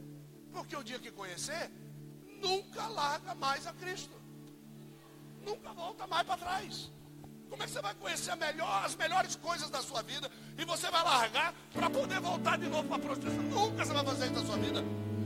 [0.52, 1.70] Porque o dia que conhecer,
[2.40, 4.14] nunca larga mais a Cristo.
[5.42, 6.90] Nunca volta mais para trás.
[7.48, 10.90] Como é que você vai conhecer melhor, as melhores coisas da sua vida e você
[10.90, 13.42] vai largar para poder voltar de novo para a prostituição?
[13.44, 14.84] Nunca você vai fazer isso na sua vida.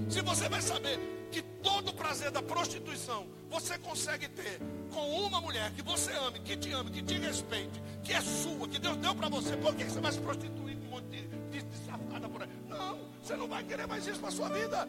[0.09, 4.61] Se você vai saber que todo o prazer da prostituição você consegue ter
[4.93, 8.69] com uma mulher que você ame, que te ame, que te respeite, que é sua,
[8.69, 11.23] que Deus deu para você, por que você vai se prostituir com um monte de,
[11.23, 12.49] de, de safada por aí?
[12.69, 14.89] Não, você não vai querer mais isso para sua vida.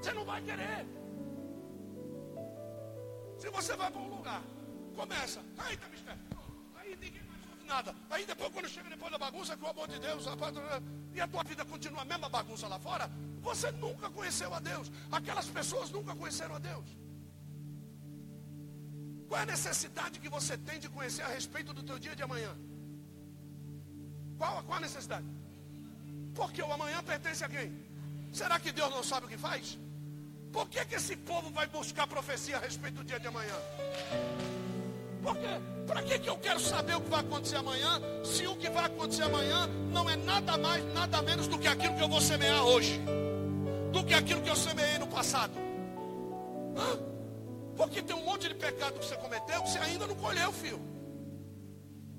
[0.00, 0.86] Você não vai querer.
[3.38, 4.42] Se você vai para um lugar
[5.00, 5.40] começa.
[5.64, 5.86] Aí tá.
[6.80, 7.94] Aí ninguém mais ouve nada.
[8.10, 10.24] Aí depois, quando chega depois da bagunça, com o amor de Deus,
[11.16, 13.06] e a tua vida continua a mesma bagunça lá fora,
[13.48, 14.90] você nunca conheceu a Deus.
[15.18, 16.88] Aquelas pessoas nunca conheceram a Deus.
[19.28, 22.22] Qual é a necessidade que você tem de conhecer a respeito do teu dia de
[22.28, 22.52] amanhã?
[24.38, 25.26] Qual, qual a necessidade?
[26.38, 27.68] Porque o amanhã pertence a quem?
[28.40, 29.78] Será que Deus não sabe o que faz?
[30.56, 33.58] Por que, que esse povo vai buscar profecia a respeito do dia de amanhã?
[35.22, 35.60] Por quê?
[35.86, 38.84] Para que, que eu quero saber o que vai acontecer amanhã, se o que vai
[38.84, 42.62] acontecer amanhã não é nada mais, nada menos do que aquilo que eu vou semear
[42.62, 43.00] hoje,
[43.92, 45.52] do que aquilo que eu semeei no passado?
[46.76, 46.98] Hã?
[47.76, 50.80] Porque tem um monte de pecado que você cometeu que você ainda não colheu, filho.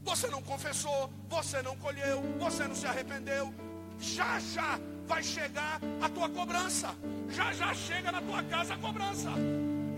[0.04, 3.54] Você não confessou, você não colheu, você não se arrependeu.
[4.00, 6.95] Já já vai chegar a tua cobrança.
[7.30, 9.30] Já já chega na tua casa a cobrança.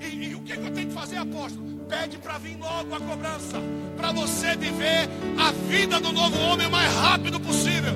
[0.02, 1.70] E, e o que, que eu tenho que fazer, apóstolo?
[1.91, 3.57] Pede para vir logo a cobrança.
[3.97, 7.91] Para você viver a vida do novo homem o mais rápido possível.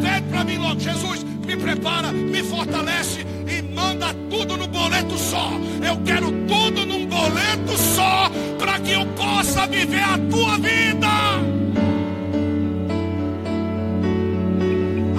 [0.00, 0.78] Pede para mim logo.
[0.78, 5.50] Jesus, me prepara, me fortalece e manda tudo no boleto só.
[5.84, 8.30] Eu quero tudo num boleto só.
[8.56, 11.08] Para que eu possa viver a tua vida.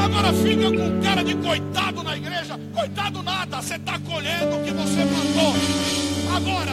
[0.02, 2.58] Agora fica com cara de coitado na igreja.
[2.74, 6.11] Coitado nada, você está colhendo o que você plantou.
[6.36, 6.72] Agora,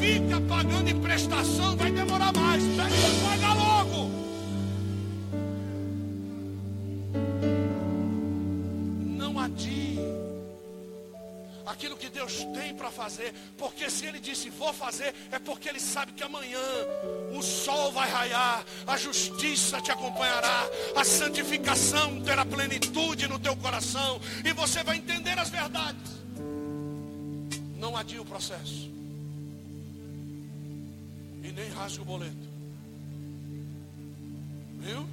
[0.00, 2.62] fica pagando em prestação, vai demorar mais.
[2.62, 4.10] Pega paga logo.
[9.16, 9.98] Não adie.
[11.78, 15.78] aquilo que Deus tem para fazer, porque se Ele disse vou fazer, é porque Ele
[15.78, 16.58] sabe que amanhã
[17.32, 24.20] o sol vai raiar, a justiça te acompanhará, a santificação terá plenitude no teu coração,
[24.44, 26.18] e você vai entender as verdades.
[27.76, 28.90] Não adie o processo,
[31.42, 32.48] e nem rasgue o boleto,
[34.78, 35.06] viu?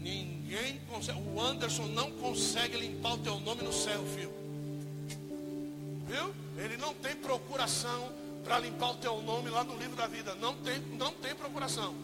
[0.00, 4.32] Ninguém consegue, o Anderson não consegue limpar o teu nome no céu, filho.
[6.06, 6.34] Viu?
[6.56, 8.10] Ele não tem procuração
[8.42, 10.34] para limpar o teu nome lá no livro da vida.
[10.36, 11.94] Não tem, não tem procuração.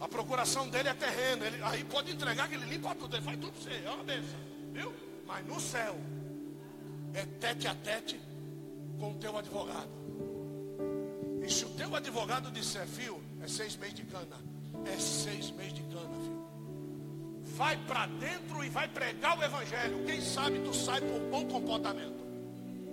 [0.00, 1.46] A procuração dele é terrena.
[1.46, 3.14] Ele, aí pode entregar que ele limpa tudo.
[3.14, 3.82] Ele faz tudo para você.
[3.84, 4.40] É uma benção.
[4.72, 4.92] Viu?
[5.26, 5.96] Mas no céu
[7.14, 8.20] é tete a tete
[8.98, 10.01] com o teu advogado.
[11.42, 14.36] E se o teu advogado disser, fio, é seis meses de cana.
[14.86, 16.42] É seis meses de cana, filho.
[17.56, 20.04] Vai para dentro e vai pregar o evangelho.
[20.06, 22.22] Quem sabe tu sai por bom comportamento.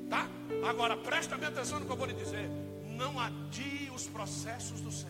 [0.10, 0.28] Tá?
[0.68, 2.50] Agora presta bem atenção no que eu vou lhe dizer.
[2.98, 5.10] Não adie os processos do céu.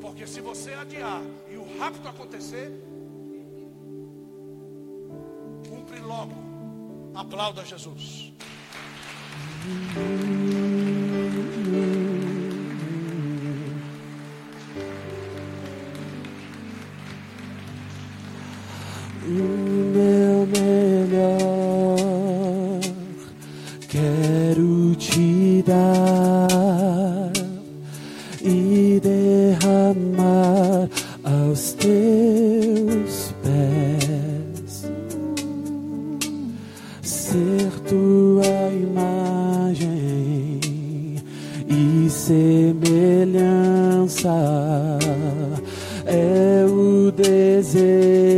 [0.00, 2.70] Porque se você adiar e o rápido acontecer,
[5.68, 6.34] cumpre logo.
[7.14, 8.32] Aplauda Jesus.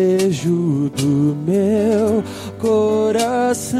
[0.05, 2.23] desejo do meu
[2.59, 3.79] coração.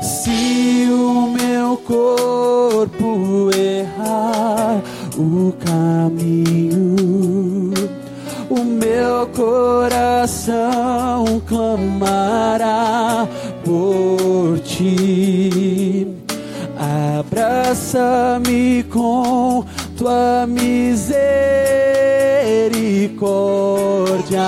[0.00, 4.80] Se o meu corpo errar
[5.16, 6.94] o caminho,
[8.48, 10.44] o meu coração
[11.46, 13.26] clamará
[13.64, 16.06] por ti.
[17.18, 19.64] Abraça-me com
[19.96, 22.19] tua miséria
[22.70, 24.40] misericórdia,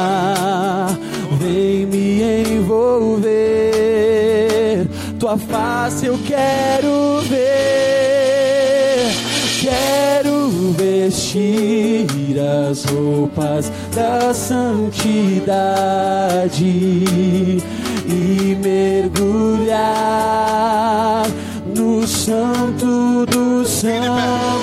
[1.38, 3.32] vem me envolver.
[5.18, 9.10] Tua face eu quero ver,
[9.60, 12.06] quero vestir
[12.38, 15.44] as roupas da santidade
[18.08, 19.72] e mergulhar
[21.74, 24.62] no santo do santo.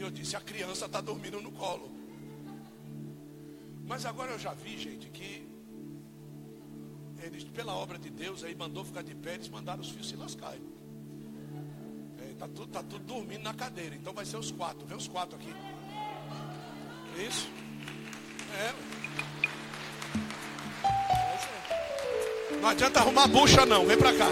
[0.00, 1.90] eu disse, a criança está dormindo no colo.
[3.86, 5.46] Mas agora eu já vi, gente, que
[7.22, 10.16] eles, pela obra de Deus, aí mandou ficar de pé, eles mandaram os filhos se
[10.16, 10.62] lascarem.
[12.18, 13.94] É, tá, tudo, tá tudo dormindo na cadeira.
[13.94, 14.86] Então vai ser os quatro.
[14.86, 15.52] Vê os quatro aqui.
[17.26, 17.48] Isso.
[18.58, 19.03] É.
[22.64, 23.86] Não adianta arrumar bucha não.
[23.86, 24.28] Vem pra cá.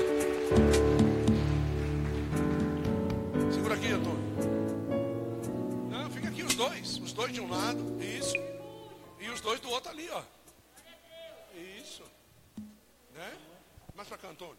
[7.22, 8.34] dois de um lado, isso.
[9.20, 10.24] E os dois do outro ali, ó.
[11.54, 12.02] Isso.
[13.12, 13.38] Né?
[13.94, 14.56] Mais para cá, Antônio.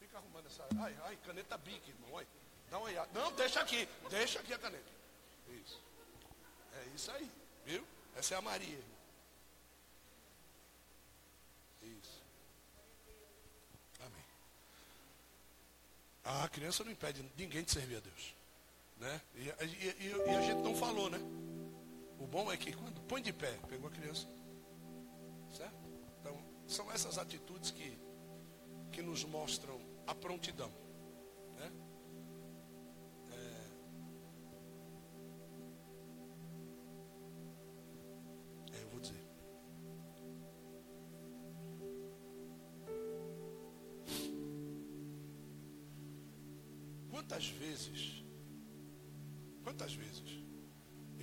[0.00, 0.64] Fica arrumando essa.
[0.80, 2.18] Ai, ai, caneta bique, irmão.
[2.18, 2.26] Ai.
[2.70, 3.08] Dá uma olhada.
[3.12, 3.86] Não, deixa aqui.
[4.08, 4.90] Deixa aqui a caneta.
[5.50, 5.80] Isso.
[6.74, 7.30] É isso aí.
[7.66, 7.84] Viu?
[8.16, 8.80] Essa é a Maria.
[11.82, 12.22] Isso.
[14.00, 14.24] Amém.
[16.28, 18.34] A criança não impede ninguém de servir a Deus.
[18.98, 19.20] Né?
[19.34, 21.18] E, e, e, a gente não falou, né?
[22.18, 24.26] O bom é que quando põe de pé, pegou a criança.
[25.56, 25.74] Certo?
[26.20, 27.98] Então, são essas atitudes que,
[28.92, 30.70] que nos mostram a prontidão.
[47.28, 48.24] Quantas vezes?
[49.62, 50.47] Quantas vezes?